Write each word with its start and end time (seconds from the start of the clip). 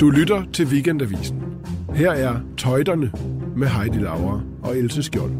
Du 0.00 0.10
lytter 0.10 0.44
til 0.52 0.66
Weekendavisen. 0.66 1.42
Her 1.94 2.10
er 2.10 2.40
Tøjterne 2.58 3.12
med 3.56 3.68
Heidi 3.68 3.98
Lauer 3.98 4.40
og 4.62 4.78
Else 4.78 5.02
Skjold. 5.02 5.32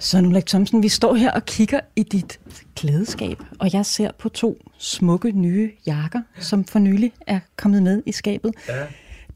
Så 0.00 0.20
nu, 0.20 0.40
Thomsen, 0.40 0.82
vi 0.82 0.88
står 0.88 1.14
her 1.14 1.32
og 1.32 1.44
kigger 1.44 1.80
i 1.96 2.02
dit 2.02 2.40
klædeskab, 2.76 3.42
og 3.58 3.72
jeg 3.72 3.86
ser 3.86 4.10
på 4.18 4.28
to 4.28 4.58
smukke 4.78 5.32
nye 5.32 5.70
jakker, 5.86 6.20
som 6.38 6.64
for 6.64 6.78
nylig 6.78 7.12
er 7.26 7.40
kommet 7.56 7.82
med 7.82 8.02
i 8.06 8.12
skabet. 8.12 8.52
Ja. 8.68 8.82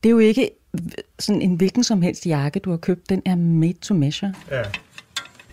Det 0.03 0.09
er 0.09 0.11
jo 0.11 0.19
ikke 0.19 0.51
sådan 1.19 1.43
en 1.43 1.55
hvilken 1.55 1.85
som 1.85 2.03
helst 2.03 2.27
jakke, 2.27 2.61
du 2.61 2.71
har 2.71 2.77
købt. 2.77 3.11
Den 3.11 3.23
er 3.27 3.37
made 3.37 3.73
to 3.73 3.95
measure. 3.95 4.35
Ja. 4.51 4.63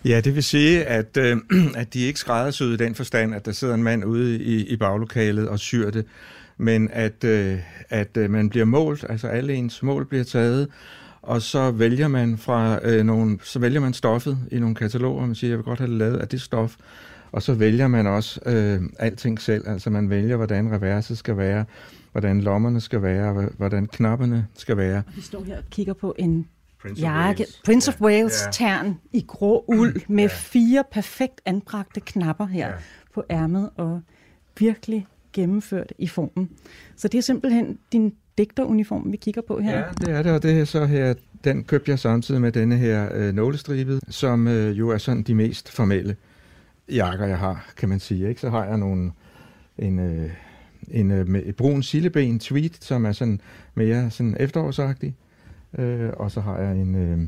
Ja, 0.06 0.22
det 0.22 0.36
vil 0.36 0.44
sige, 0.44 0.86
at, 0.86 1.18
øh, 1.18 1.38
at 1.82 1.94
de 1.94 2.00
ikke 2.00 2.20
skræddersyet 2.20 2.82
i 2.82 2.84
den 2.84 2.96
forstand, 2.96 3.36
at 3.36 3.46
der 3.46 3.52
sidder 3.52 3.74
en 3.74 3.84
mand 3.84 4.06
ude 4.06 4.44
i, 4.44 4.68
i 4.68 4.78
baglokalet 4.78 5.50
og 5.50 5.60
syr 5.60 5.90
det, 5.90 6.06
men 6.58 6.90
at, 6.94 7.24
øh, 7.24 7.60
at 7.90 8.18
øh, 8.18 8.30
man 8.30 8.50
bliver 8.50 8.66
målt, 8.66 9.06
altså 9.10 9.28
alle 9.28 9.54
ens 9.54 9.84
mål 9.84 10.06
bliver 10.06 10.24
taget, 10.24 10.68
og 11.22 11.42
så 11.42 11.72
vælger 11.72 12.08
man 12.08 12.38
fra 12.38 12.80
øh, 12.84 13.06
nogle, 13.06 13.40
så 13.44 13.60
vælger 13.60 13.80
man 13.80 13.94
stoffet 13.94 14.38
i 14.52 14.60
nogle 14.60 14.76
kataloger, 14.76 15.26
man 15.26 15.36
siger, 15.36 15.52
jeg 15.52 15.58
vil 15.58 15.66
godt 15.66 15.80
have 15.80 15.90
det 15.90 15.98
lavet 15.98 16.18
af 16.18 16.28
det 16.28 16.42
stof, 16.42 16.76
og 17.32 17.42
så 17.42 17.54
vælger 17.54 17.88
man 17.88 18.08
også 18.08 18.40
øh, 18.46 18.82
alting 19.00 19.42
selv, 19.42 19.70
altså 19.70 19.90
man 19.90 20.10
vælger, 20.10 20.36
hvordan 20.36 20.72
reverset 20.72 21.18
skal 21.18 21.38
være, 21.38 21.66
hvordan 22.12 22.42
lommerne 22.42 22.82
skal 22.82 23.02
være, 23.02 23.50
hvordan 23.58 23.88
knapperne 23.88 24.48
skal 24.58 24.78
være. 24.78 25.04
Vi 25.16 25.22
står 25.22 25.44
her 25.44 25.58
og 25.58 25.64
kigger 25.72 25.94
på 25.94 26.16
en 26.20 26.48
Prince 26.88 27.02
jakke, 27.02 27.44
of 27.44 27.64
Prince 27.66 27.90
of 27.92 28.02
Wales 28.02 28.42
ja. 28.46 28.52
tern 28.52 29.00
i 29.14 29.26
grå 29.28 29.66
uld 29.68 30.02
med 30.08 30.24
ja. 30.24 30.28
fire 30.28 30.84
perfekt 30.92 31.42
anbragte 31.46 32.00
knapper 32.00 32.46
her 32.46 32.68
ja. 32.68 32.74
på 33.14 33.24
ærmet 33.30 33.70
og 33.76 34.02
virkelig 34.60 35.08
gennemført 35.34 35.94
i 35.98 36.08
formen. 36.08 36.50
Så 36.96 37.08
det 37.08 37.18
er 37.18 37.22
simpelthen 37.22 37.78
din 37.92 38.14
digteruniform, 38.38 39.12
vi 39.12 39.18
kigger 39.18 39.42
på 39.42 39.60
her. 39.60 39.78
Ja, 39.78 39.86
det 40.02 40.10
er 40.10 40.24
det, 40.24 40.32
og 40.32 40.44
det 40.44 40.60
er 40.60 40.66
så 40.66 40.86
her, 40.86 41.14
den 41.44 41.64
købte 41.64 41.92
jeg 41.92 42.00
samtidig 42.00 42.42
med 42.42 42.52
denne 42.52 42.78
her 42.78 43.10
øh, 43.14 43.34
nålestribet, 43.34 44.00
som 44.10 44.48
øh, 44.48 44.80
jo 44.80 44.90
er 44.90 44.98
sådan 44.98 45.24
de 45.24 45.36
mest 45.36 45.72
formelle 45.72 46.16
jakker, 46.92 47.26
jeg 47.26 47.38
har, 47.38 47.74
kan 47.78 47.90
man 47.90 48.00
sige. 48.00 48.30
Ikke? 48.30 48.42
Så 48.42 48.50
har 48.50 48.66
jeg 48.66 48.78
nogle, 48.78 49.12
en, 49.78 50.00
øh, 50.00 50.30
en 50.88 51.12
øh, 51.12 51.54
brun 51.54 51.84
silleben 51.84 52.40
tweed, 52.40 52.70
som 52.82 53.06
er 53.06 53.12
sådan 53.12 53.42
mere 53.76 54.12
sådan 54.12 54.38
efterårsagtig. 54.40 55.16
Øh, 55.78 56.10
og 56.18 56.32
så 56.32 56.42
har 56.42 56.60
jeg 56.60 56.72
en, 56.72 56.96
øh, 56.96 57.20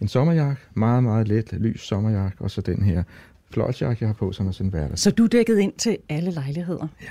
en 0.00 0.08
sommerjakke, 0.08 0.62
meget, 0.74 1.02
meget 1.02 1.28
let, 1.28 1.52
lys 1.52 1.80
sommerjakke, 1.80 2.36
og 2.40 2.50
så 2.50 2.60
den 2.60 2.82
her 2.82 3.02
fløjtsjakke, 3.50 3.96
jeg 4.00 4.08
har 4.08 4.14
på, 4.14 4.32
som 4.32 4.46
er 4.46 4.52
sådan 4.52 4.70
hverdag. 4.70 4.98
Så 4.98 5.10
du 5.10 5.24
er 5.24 5.28
dækket 5.28 5.58
ind 5.58 5.72
til 5.72 5.98
alle 6.08 6.30
lejligheder? 6.30 6.86
Ja. 7.02 7.08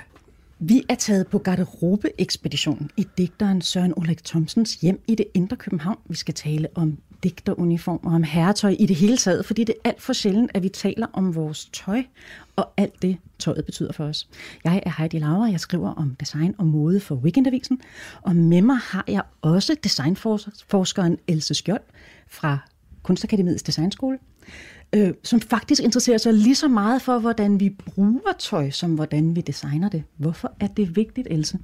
Vi 0.58 0.82
er 0.88 0.94
taget 0.94 1.26
på 1.26 1.38
garderobe-ekspedition 1.38 2.90
i 2.96 3.06
digteren 3.18 3.62
Søren 3.62 3.92
Ulrik 3.96 4.24
Thomsens 4.24 4.74
hjem 4.74 5.00
i 5.08 5.14
det 5.14 5.26
indre 5.34 5.56
København. 5.56 5.98
Vi 6.06 6.16
skal 6.16 6.34
tale 6.34 6.68
om 6.74 6.98
digteruniform 7.22 8.00
og 8.02 8.12
om 8.12 8.22
herretøj 8.22 8.76
i 8.78 8.86
det 8.86 8.96
hele 8.96 9.16
taget, 9.16 9.46
fordi 9.46 9.64
det 9.64 9.74
er 9.84 9.88
alt 9.88 10.02
for 10.02 10.12
sjældent, 10.12 10.50
at 10.54 10.62
vi 10.62 10.68
taler 10.68 11.06
om 11.12 11.34
vores 11.34 11.64
tøj 11.64 12.02
og 12.56 12.72
alt 12.76 13.02
det, 13.02 13.16
tøjet 13.38 13.64
betyder 13.64 13.92
for 13.92 14.04
os. 14.04 14.28
Jeg 14.64 14.82
er 14.86 14.90
Heidi 14.98 15.18
Laura, 15.18 15.50
jeg 15.50 15.60
skriver 15.60 15.94
om 15.94 16.14
design 16.20 16.54
og 16.58 16.66
mode 16.66 17.00
for 17.00 17.14
Weekendavisen, 17.14 17.80
og 18.22 18.36
med 18.36 18.62
mig 18.62 18.76
har 18.76 19.04
jeg 19.08 19.22
også 19.42 19.76
designforskeren 19.84 21.18
Else 21.28 21.54
Skjold 21.54 21.82
fra 22.28 22.58
Kunstakademiets 23.02 23.62
Designskole, 23.62 24.18
øh, 24.92 25.14
som 25.22 25.40
faktisk 25.40 25.82
interesserer 25.82 26.18
sig 26.18 26.34
lige 26.34 26.54
så 26.54 26.68
meget 26.68 27.02
for, 27.02 27.18
hvordan 27.18 27.60
vi 27.60 27.70
bruger 27.70 28.32
tøj, 28.38 28.70
som 28.70 28.94
hvordan 28.94 29.36
vi 29.36 29.40
designer 29.40 29.88
det. 29.88 30.02
Hvorfor 30.16 30.52
er 30.60 30.66
det 30.66 30.96
vigtigt, 30.96 31.28
Else? 31.30 31.58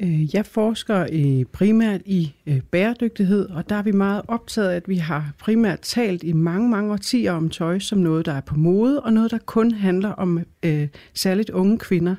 Øh, 0.00 0.34
jeg 0.34 0.46
forsker 0.46 1.06
øh, 1.12 1.44
primært 1.44 2.00
i 2.04 2.34
øh, 2.46 2.60
bæredygtighed, 2.60 3.48
og 3.48 3.68
der 3.68 3.76
er 3.76 3.82
vi 3.82 3.92
meget 3.92 4.22
optaget 4.28 4.68
af, 4.68 4.76
at 4.76 4.88
vi 4.88 4.96
har 4.96 5.32
primært 5.38 5.80
talt 5.80 6.22
i 6.22 6.32
mange, 6.32 6.70
mange 6.70 6.92
årtier 6.92 7.32
om 7.32 7.50
tøj 7.50 7.78
som 7.78 7.98
noget, 7.98 8.26
der 8.26 8.32
er 8.32 8.40
på 8.40 8.54
mode, 8.54 9.00
og 9.00 9.12
noget, 9.12 9.30
der 9.30 9.38
kun 9.38 9.70
handler 9.70 10.10
om 10.10 10.40
øh, 10.62 10.88
særligt 11.14 11.50
unge 11.50 11.78
kvinder. 11.78 12.14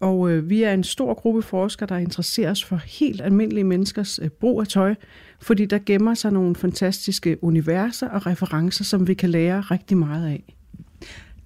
Og 0.00 0.30
øh, 0.30 0.50
vi 0.50 0.62
er 0.62 0.72
en 0.72 0.84
stor 0.84 1.14
gruppe 1.14 1.42
forskere, 1.42 1.88
der 1.88 1.96
interesserer 1.96 2.50
os 2.50 2.64
for 2.64 2.76
helt 2.76 3.20
almindelige 3.20 3.64
menneskers 3.64 4.18
øh, 4.22 4.28
brug 4.28 4.60
af 4.60 4.66
tøj, 4.66 4.94
fordi 5.40 5.66
der 5.66 5.78
gemmer 5.86 6.14
sig 6.14 6.32
nogle 6.32 6.56
fantastiske 6.56 7.44
universer 7.44 8.08
og 8.08 8.26
referencer, 8.26 8.84
som 8.84 9.08
vi 9.08 9.14
kan 9.14 9.30
lære 9.30 9.60
rigtig 9.60 9.96
meget 9.96 10.26
af. 10.26 10.54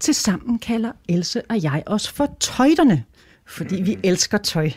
Tilsammen 0.00 0.58
kalder 0.58 0.92
Else 1.08 1.42
og 1.48 1.62
jeg 1.62 1.82
os 1.86 2.08
for 2.08 2.36
tøjterne 2.40 3.04
fordi 3.48 3.82
vi 3.82 3.98
elsker 4.02 4.38
tøj. 4.38 4.70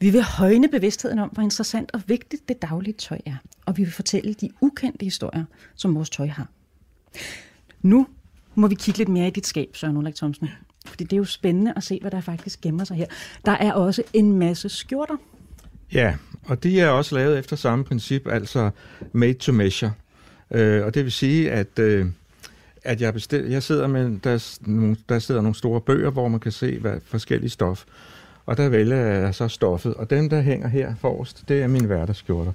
Vi 0.00 0.10
vil 0.10 0.22
højne 0.22 0.68
bevidstheden 0.68 1.18
om, 1.18 1.28
hvor 1.28 1.42
interessant 1.42 1.90
og 1.94 2.02
vigtigt 2.06 2.48
det 2.48 2.62
daglige 2.62 2.94
tøj 2.94 3.18
er. 3.26 3.36
Og 3.66 3.76
vi 3.76 3.82
vil 3.82 3.92
fortælle 3.92 4.34
de 4.34 4.50
ukendte 4.60 5.04
historier, 5.04 5.44
som 5.74 5.94
vores 5.94 6.10
tøj 6.10 6.26
har. 6.26 6.48
Nu 7.82 8.06
må 8.54 8.66
vi 8.66 8.74
kigge 8.74 8.98
lidt 8.98 9.08
mere 9.08 9.26
i 9.26 9.30
dit 9.30 9.46
skab, 9.46 9.68
Søren 9.72 9.96
Ulrik 9.96 10.14
Thomsen. 10.14 10.48
Fordi 10.86 11.04
det 11.04 11.12
er 11.12 11.16
jo 11.16 11.24
spændende 11.24 11.72
at 11.76 11.82
se, 11.82 11.98
hvad 12.00 12.10
der 12.10 12.20
faktisk 12.20 12.60
gemmer 12.60 12.84
sig 12.84 12.96
her. 12.96 13.06
Der 13.44 13.52
er 13.52 13.72
også 13.72 14.02
en 14.12 14.38
masse 14.38 14.68
skjorter. 14.68 15.16
Ja, 15.92 16.14
og 16.44 16.62
de 16.62 16.80
er 16.80 16.88
også 16.88 17.14
lavet 17.14 17.38
efter 17.38 17.56
samme 17.56 17.84
princip, 17.84 18.26
altså 18.26 18.70
made 19.12 19.32
to 19.32 19.52
measure. 19.52 19.92
Øh, 20.50 20.84
og 20.84 20.94
det 20.94 21.04
vil 21.04 21.12
sige, 21.12 21.50
at, 21.50 21.78
øh, 21.78 22.06
at 22.82 23.00
jeg, 23.00 23.12
bestil, 23.12 23.44
jeg 23.44 23.62
sidder 23.62 23.86
med, 23.86 24.18
der, 24.18 24.58
der 25.08 25.18
sidder 25.18 25.40
nogle 25.40 25.54
store 25.54 25.80
bøger, 25.80 26.10
hvor 26.10 26.28
man 26.28 26.40
kan 26.40 26.52
se 26.52 26.78
hvad 26.78 27.00
forskellige 27.04 27.50
stof. 27.50 27.84
Og 28.48 28.56
der 28.56 28.68
vælger 28.68 28.96
jeg 28.96 29.34
så 29.34 29.48
stoffet. 29.48 29.94
Og 29.94 30.10
den, 30.10 30.30
der 30.30 30.40
hænger 30.40 30.68
her 30.68 30.94
forrest, 30.94 31.44
det 31.48 31.62
er 31.62 31.66
min 31.66 31.84
hverdagsskjorter. 31.84 32.52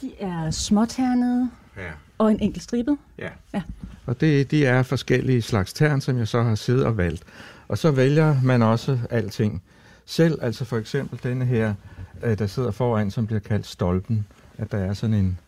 De 0.00 0.10
er 0.20 0.50
småternede 0.50 1.50
ja. 1.76 1.90
og 2.18 2.30
en 2.30 2.40
enkelt 2.40 2.64
stribet? 2.64 2.96
Ja. 3.18 3.28
ja. 3.54 3.62
Og 4.06 4.20
det, 4.20 4.50
de 4.50 4.66
er 4.66 4.82
forskellige 4.82 5.42
slags 5.42 5.72
tern, 5.72 6.00
som 6.00 6.18
jeg 6.18 6.28
så 6.28 6.42
har 6.42 6.54
siddet 6.54 6.84
og 6.84 6.96
valgt. 6.96 7.22
Og 7.68 7.78
så 7.78 7.90
vælger 7.90 8.36
man 8.42 8.62
også 8.62 8.98
alting 9.10 9.62
selv. 10.06 10.38
Altså 10.42 10.64
for 10.64 10.78
eksempel 10.78 11.20
denne 11.22 11.44
her, 11.44 11.74
øh, 12.22 12.38
der 12.38 12.46
sidder 12.46 12.70
foran, 12.70 13.10
som 13.10 13.26
bliver 13.26 13.40
kaldt 13.40 13.66
stolpen. 13.66 14.26
At 14.58 14.72
der 14.72 14.78
er 14.78 14.94
sådan 14.94 15.14
en, 15.14 15.38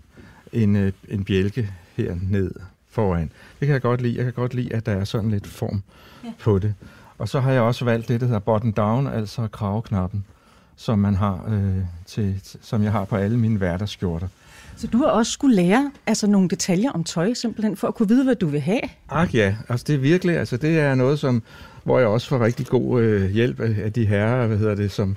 en, 0.52 0.76
øh, 0.76 0.92
en 1.08 1.24
bjælke 1.24 1.70
her 1.96 2.16
ned 2.22 2.54
foran. 2.88 3.30
Det 3.60 3.66
kan 3.66 3.72
jeg 3.72 3.82
godt 3.82 4.00
lide. 4.00 4.16
Jeg 4.16 4.24
kan 4.24 4.32
godt 4.32 4.54
lide, 4.54 4.74
at 4.74 4.86
der 4.86 4.92
er 4.92 5.04
sådan 5.04 5.30
lidt 5.30 5.46
form 5.46 5.82
ja. 6.24 6.32
på 6.38 6.58
det. 6.58 6.74
Og 7.20 7.28
så 7.28 7.40
har 7.40 7.52
jeg 7.52 7.62
også 7.62 7.84
valgt 7.84 8.08
det, 8.08 8.20
der 8.20 8.26
hedder 8.26 8.40
button 8.40 8.72
down, 8.72 9.06
altså 9.06 9.48
kraveknappen, 9.52 10.24
som 10.76 10.98
man 10.98 11.14
har 11.14 11.44
øh, 11.48 11.84
til, 12.06 12.40
som 12.62 12.82
jeg 12.82 12.92
har 12.92 13.04
på 13.04 13.16
alle 13.16 13.38
mine 13.38 13.58
hverdagsskjorter. 13.58 14.28
Så 14.76 14.86
du 14.86 14.98
har 14.98 15.06
også 15.06 15.32
skulle 15.32 15.56
lære 15.56 15.90
altså 16.06 16.26
nogle 16.26 16.48
detaljer 16.48 16.90
om 16.90 17.04
tøj, 17.04 17.34
simpelthen 17.34 17.76
for 17.76 17.88
at 17.88 17.94
kunne 17.94 18.08
vide, 18.08 18.24
hvad 18.24 18.34
du 18.34 18.46
vil 18.46 18.60
have? 18.60 18.80
Ach 19.10 19.34
ja, 19.34 19.56
altså 19.68 19.84
det 19.88 19.94
er 19.94 19.98
virkelig, 19.98 20.38
altså 20.38 20.56
det 20.56 20.78
er 20.78 20.94
noget, 20.94 21.18
som, 21.18 21.42
hvor 21.84 21.98
jeg 21.98 22.08
også 22.08 22.28
får 22.28 22.44
rigtig 22.44 22.66
god 22.66 23.02
øh, 23.02 23.30
hjælp 23.30 23.60
af 23.60 23.92
de 23.92 24.06
herrer, 24.06 24.46
hvad 24.46 24.58
hedder 24.58 24.74
det, 24.74 24.90
som, 24.90 25.16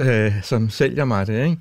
øh, 0.00 0.32
som 0.42 0.70
sælger 0.70 1.04
mig 1.04 1.26
det, 1.26 1.44
ikke? 1.44 1.58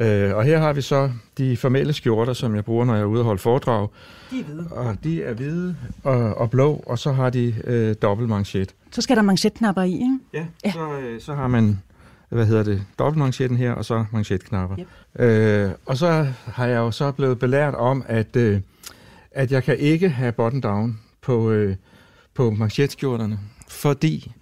Øh, 0.00 0.36
og 0.36 0.44
her 0.44 0.58
har 0.58 0.72
vi 0.72 0.80
så 0.80 1.10
de 1.38 1.56
formelle 1.56 1.92
skjorter, 1.92 2.32
som 2.32 2.54
jeg 2.54 2.64
bruger, 2.64 2.84
når 2.84 2.94
jeg 2.94 3.02
er 3.02 3.06
ude 3.06 3.20
og 3.20 3.24
holde 3.24 3.40
foredrag. 3.42 3.88
De 4.30 4.40
er 4.40 4.44
hvide. 4.44 4.68
Og 4.70 4.96
de 5.04 5.22
er 5.22 5.34
hvide 5.34 5.76
og, 6.04 6.34
og 6.34 6.50
blå, 6.50 6.84
og 6.86 6.98
så 6.98 7.12
har 7.12 7.30
de 7.30 7.54
øh, 7.64 7.94
dobbelt 8.02 8.28
manchet. 8.28 8.74
Så 8.90 9.02
skal 9.02 9.16
der 9.16 9.22
manchetknapper 9.22 9.82
i, 9.82 9.92
ikke? 9.92 10.18
Ja, 10.34 10.46
ja. 10.64 10.72
Så, 10.72 10.98
øh, 10.98 11.20
så 11.20 11.34
har 11.34 11.48
man, 11.48 11.82
hvad 12.28 12.46
hedder 12.46 12.62
det, 12.62 12.82
dobbeltmanchetten 12.98 13.58
her, 13.58 13.72
og 13.72 13.84
så 13.84 14.04
manchetknapper. 14.12 14.76
Yep. 14.78 15.22
Øh, 15.22 15.70
og 15.86 15.96
så 15.96 16.26
har 16.44 16.66
jeg 16.66 16.76
jo 16.76 16.90
så 16.90 17.12
blevet 17.12 17.38
belært 17.38 17.74
om, 17.74 18.04
at, 18.06 18.36
øh, 18.36 18.60
at 19.30 19.52
jeg 19.52 19.64
kan 19.64 19.78
ikke 19.78 20.08
have 20.08 20.32
button 20.32 20.60
down 20.60 21.00
på, 21.22 21.50
øh, 21.50 21.76
på 22.34 22.50
manchetkjorterne, 22.50 23.38
fordi 23.68 24.32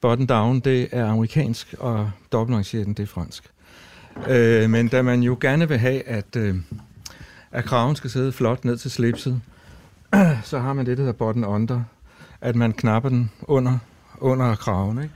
button 0.00 0.26
down, 0.26 0.60
det 0.60 0.88
er 0.92 1.06
amerikansk, 1.06 1.74
og 1.78 2.10
dobbeltmanchetten, 2.32 2.94
det 2.94 3.02
er 3.02 3.06
fransk. 3.06 3.44
Øh, 4.28 4.70
men 4.70 4.88
da 4.88 5.02
man 5.02 5.22
jo 5.22 5.38
gerne 5.40 5.68
vil 5.68 5.78
have, 5.78 6.02
at, 6.02 6.36
øh, 6.36 6.56
at 7.52 7.64
kraven 7.64 7.96
skal 7.96 8.10
sidde 8.10 8.32
flot 8.32 8.64
ned 8.64 8.76
til 8.76 8.90
slipset, 8.90 9.40
så 10.44 10.58
har 10.58 10.72
man 10.72 10.86
det, 10.86 10.96
der 10.96 11.02
hedder 11.02 11.18
button 11.18 11.44
under, 11.44 11.82
at 12.40 12.56
man 12.56 12.72
knapper 12.72 13.08
den 13.08 13.30
under, 13.42 13.78
under 14.20 14.54
kraven. 14.54 15.02
Ikke? 15.02 15.14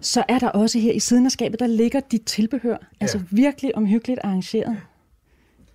Så 0.00 0.24
er 0.28 0.38
der 0.38 0.48
også 0.48 0.78
her 0.78 0.92
i 0.92 1.00
siden 1.00 1.26
af 1.26 1.32
skabet, 1.32 1.60
der 1.60 1.66
ligger 1.66 2.00
dit 2.10 2.22
tilbehør, 2.22 2.70
ja. 2.70 2.76
altså 3.00 3.20
virkelig 3.30 3.76
omhyggeligt 3.76 4.20
arrangeret. 4.24 4.76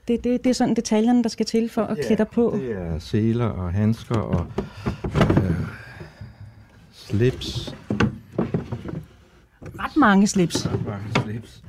Det, 0.08 0.24
det, 0.24 0.44
det 0.44 0.50
er 0.50 0.54
sådan 0.54 0.76
detaljerne, 0.76 1.24
der 1.24 1.30
skal 1.30 1.46
til 1.46 1.70
for 1.70 1.84
at 1.84 1.98
ja, 1.98 2.04
klæde 2.08 2.26
på. 2.26 2.60
det 2.62 2.72
er 2.72 3.00
seler 3.00 3.46
og 3.46 3.74
handsker 3.74 4.16
og 4.16 4.48
øh, 5.16 5.56
slips. 6.94 7.76
Ret 9.80 9.98
mange 9.98 10.28
slips. 10.28 10.66
Ret 10.66 10.86
mange 10.86 11.06
slips. 11.24 11.64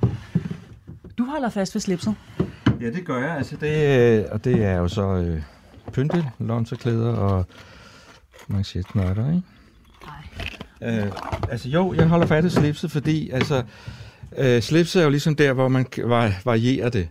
Du 1.19 1.25
holder 1.25 1.49
fast 1.49 1.75
ved 1.75 1.81
slipset? 1.81 2.15
Ja, 2.81 2.91
det 2.91 3.05
gør 3.05 3.19
jeg. 3.19 3.37
Altså, 3.37 3.57
det, 3.57 3.99
øh, 3.99 4.25
og 4.31 4.45
det 4.45 4.65
er 4.65 4.77
jo 4.77 4.89
så 4.89 5.03
øh, 5.03 5.43
pynte, 5.93 6.25
lonserklæder 6.39 7.13
og 7.13 7.47
manchetknøjter, 8.49 9.27
ikke? 9.29 9.43
Nej. 10.81 11.05
Øh, 11.05 11.13
altså 11.51 11.69
jo, 11.69 11.95
jeg 11.95 12.09
holder 12.09 12.27
fat 12.27 12.45
i 12.45 12.51
slipset, 12.51 12.91
fordi 12.91 13.31
altså, 13.31 13.63
øh, 14.39 14.63
slipset 14.63 15.01
er 15.01 15.05
jo 15.05 15.11
ligesom 15.11 15.37
der, 15.37 15.53
hvor 15.53 15.69
man 15.69 15.87
varierer 16.45 16.89
det. 16.89 17.09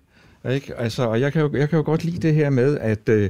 Ikke? 0.49 0.73
Altså, 0.77 1.03
og 1.03 1.21
jeg 1.21 1.33
kan, 1.33 1.41
jo, 1.41 1.49
jeg 1.53 1.69
kan 1.69 1.77
jo 1.77 1.85
godt 1.85 2.03
lide 2.03 2.27
det 2.27 2.35
her 2.35 2.49
med, 2.49 2.77
at, 2.77 3.09
øh, 3.09 3.29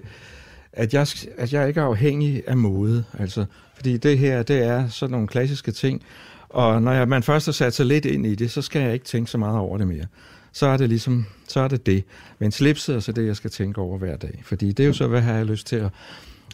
at, 0.73 0.93
jeg, 0.93 1.07
at 1.37 1.53
jeg 1.53 1.67
ikke 1.67 1.79
er 1.79 1.85
afhængig 1.85 2.43
af 2.47 2.57
mode. 2.57 3.03
Altså, 3.19 3.45
fordi 3.75 3.97
det 3.97 4.17
her, 4.17 4.43
det 4.43 4.63
er 4.63 4.87
sådan 4.87 5.11
nogle 5.11 5.27
klassiske 5.27 5.71
ting. 5.71 6.01
Og 6.49 6.81
når 6.81 6.91
jeg, 6.91 7.07
man 7.07 7.23
først 7.23 7.45
har 7.45 7.53
sat 7.53 7.73
sig 7.73 7.85
lidt 7.85 8.05
ind 8.05 8.25
i 8.25 8.35
det, 8.35 8.51
så 8.51 8.61
skal 8.61 8.81
jeg 8.81 8.93
ikke 8.93 9.05
tænke 9.05 9.31
så 9.31 9.37
meget 9.37 9.59
over 9.59 9.77
det 9.77 9.87
mere. 9.87 10.05
Så 10.53 10.67
er 10.67 10.77
det 10.77 10.89
ligesom, 10.89 11.25
så 11.47 11.59
er 11.59 11.67
det 11.67 11.85
det. 11.85 12.03
Men 12.39 12.51
slipset 12.51 12.95
er 12.95 12.99
så 12.99 13.11
det, 13.11 13.25
jeg 13.25 13.35
skal 13.35 13.49
tænke 13.49 13.81
over 13.81 13.97
hver 13.97 14.17
dag. 14.17 14.41
Fordi 14.43 14.71
det 14.71 14.83
er 14.83 14.87
jo 14.87 14.93
så, 14.93 15.07
hvad 15.07 15.23
jeg 15.23 15.35
har 15.35 15.43
lyst 15.43 15.67
til 15.67 15.75
at, 15.75 15.91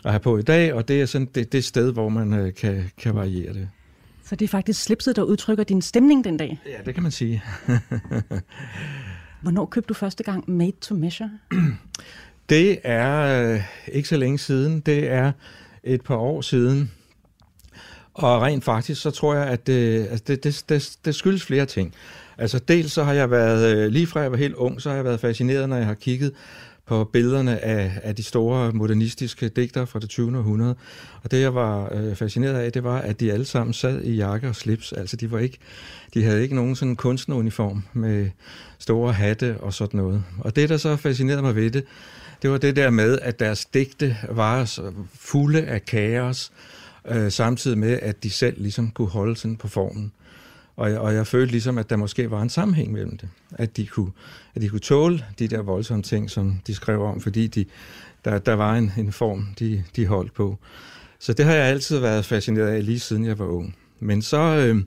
at 0.05 0.11
have 0.11 0.19
på 0.19 0.37
i 0.37 0.41
dag, 0.41 0.73
og 0.73 0.87
det 0.87 1.01
er 1.01 1.05
sådan 1.05 1.29
det, 1.35 1.51
det 1.51 1.63
sted, 1.63 1.93
hvor 1.93 2.09
man 2.09 2.33
øh, 2.33 2.53
kan, 2.53 2.91
kan 2.97 3.15
variere 3.15 3.53
det. 3.53 3.69
Så 4.23 4.35
det 4.35 4.45
er 4.45 4.49
faktisk 4.49 4.83
slipset, 4.83 5.15
der 5.15 5.23
udtrykker 5.23 5.63
din 5.63 5.81
stemning 5.81 6.23
den 6.23 6.37
dag? 6.37 6.59
Ja, 6.65 6.83
det 6.85 6.93
kan 6.93 7.03
man 7.03 7.11
sige. 7.11 7.43
Hvornår 9.41 9.65
købte 9.65 9.87
du 9.87 9.93
første 9.93 10.23
gang 10.23 10.51
Made 10.51 10.71
to 10.81 10.95
Measure? 10.95 11.31
Det 12.49 12.79
er 12.83 13.43
øh, 13.53 13.61
ikke 13.91 14.09
så 14.09 14.17
længe 14.17 14.37
siden. 14.37 14.79
Det 14.79 15.11
er 15.11 15.31
et 15.83 16.01
par 16.01 16.15
år 16.15 16.41
siden. 16.41 16.91
Og 18.13 18.41
rent 18.41 18.63
faktisk, 18.63 19.01
så 19.01 19.11
tror 19.11 19.35
jeg, 19.35 19.47
at 19.47 19.67
det, 19.67 20.07
altså 20.07 20.23
det, 20.27 20.43
det, 20.43 20.63
det, 20.69 20.97
det 21.05 21.15
skyldes 21.15 21.43
flere 21.43 21.65
ting. 21.65 21.93
Altså 22.39 22.59
dels 22.59 22.91
så 22.91 23.03
har 23.03 23.13
jeg 23.13 23.31
været, 23.31 23.77
øh, 23.77 23.91
lige 23.91 24.07
fra 24.07 24.19
jeg 24.19 24.31
var 24.31 24.37
helt 24.37 24.55
ung, 24.55 24.81
så 24.81 24.89
har 24.89 24.95
jeg 24.95 25.05
været 25.05 25.19
fascineret, 25.19 25.69
når 25.69 25.75
jeg 25.75 25.85
har 25.85 25.93
kigget 25.93 26.31
på 26.85 27.03
billederne 27.03 27.65
af, 27.65 27.99
af 28.03 28.15
de 28.15 28.23
store 28.23 28.71
modernistiske 28.71 29.49
digtere 29.49 29.87
fra 29.87 29.99
det 29.99 30.09
20. 30.09 30.37
århundrede. 30.37 30.75
Og 31.23 31.31
det, 31.31 31.41
jeg 31.41 31.55
var 31.55 31.93
øh, 31.93 32.15
fascineret 32.15 32.53
af, 32.53 32.71
det 32.71 32.83
var, 32.83 32.97
at 32.97 33.19
de 33.19 33.31
alle 33.31 33.45
sammen 33.45 33.73
sad 33.73 34.01
i 34.03 34.15
jakke 34.15 34.47
og 34.47 34.55
slips. 34.55 34.93
Altså, 34.93 35.15
de, 35.15 35.31
var 35.31 35.39
ikke, 35.39 35.57
de 36.13 36.23
havde 36.23 36.43
ikke 36.43 36.55
nogen 36.55 36.75
sådan 36.75 36.95
kunstneruniform 36.95 37.83
med 37.93 38.29
store 38.79 39.13
hatte 39.13 39.57
og 39.59 39.73
sådan 39.73 39.97
noget. 39.97 40.23
Og 40.39 40.55
det, 40.55 40.69
der 40.69 40.77
så 40.77 40.95
fascinerede 40.95 41.41
mig 41.41 41.55
ved 41.55 41.71
det, 41.71 41.83
det 42.41 42.51
var 42.51 42.57
det 42.57 42.75
der 42.75 42.89
med, 42.89 43.19
at 43.21 43.39
deres 43.39 43.65
digte 43.65 44.17
var 44.29 44.79
fulde 45.13 45.61
af 45.61 45.85
kaos, 45.85 46.51
øh, 47.07 47.31
samtidig 47.31 47.77
med, 47.77 47.99
at 48.01 48.23
de 48.23 48.29
selv 48.29 48.61
ligesom 48.61 48.91
kunne 48.91 49.09
holde 49.09 49.35
sådan 49.35 49.57
på 49.57 49.67
formen. 49.67 50.11
Og 50.79 50.91
jeg, 50.91 50.99
og 50.99 51.13
jeg 51.13 51.27
følte 51.27 51.51
ligesom, 51.51 51.77
at 51.77 51.89
der 51.89 51.95
måske 51.95 52.31
var 52.31 52.41
en 52.41 52.49
sammenhæng 52.49 52.91
mellem 52.91 53.17
det. 53.17 53.29
At 53.51 53.77
de 53.77 53.87
kunne, 53.87 54.11
at 54.55 54.61
de 54.61 54.69
kunne 54.69 54.79
tåle 54.79 55.25
de 55.39 55.47
der 55.47 55.61
voldsomme 55.61 56.03
ting, 56.03 56.29
som 56.29 56.61
de 56.67 56.75
skrev 56.75 57.03
om, 57.03 57.21
fordi 57.21 57.47
de, 57.47 57.65
der, 58.25 58.37
der 58.37 58.53
var 58.53 58.75
en, 58.75 58.91
en 58.97 59.11
form, 59.11 59.47
de, 59.59 59.83
de 59.95 60.05
holdt 60.05 60.33
på. 60.33 60.57
Så 61.19 61.33
det 61.33 61.45
har 61.45 61.53
jeg 61.53 61.65
altid 61.65 61.99
været 61.99 62.25
fascineret 62.25 62.67
af, 62.67 62.85
lige 62.85 62.99
siden 62.99 63.25
jeg 63.25 63.39
var 63.39 63.45
ung. 63.45 63.75
Men 63.99 64.21
så 64.21 64.37
øh, 64.37 64.83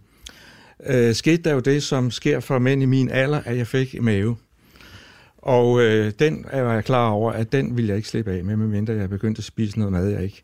øh, 0.87 1.15
skete 1.15 1.43
der 1.43 1.53
jo 1.53 1.61
det, 1.61 1.83
som 1.83 2.11
sker 2.11 2.41
for 2.41 2.59
mænd 2.59 2.83
i 2.83 2.87
min 2.87 3.11
alder, 3.11 3.41
at 3.45 3.57
jeg 3.57 3.67
fik 3.67 4.03
mave. 4.03 4.37
Og 5.39 5.83
øh, 5.83 6.13
den 6.19 6.45
er 6.51 6.73
jeg 6.73 6.85
klar 6.85 7.09
over, 7.09 7.33
at 7.33 7.53
den 7.53 7.77
vil 7.77 7.87
jeg 7.87 7.97
ikke 7.97 8.09
slippe 8.09 8.33
af 8.33 8.45
med, 8.45 8.57
medmindre 8.57 8.93
jeg 8.93 9.11
begyndte 9.11 9.41
at 9.41 9.45
spise 9.45 9.79
noget 9.79 9.93
mad, 9.93 10.09
jeg 10.09 10.23
ikke 10.23 10.43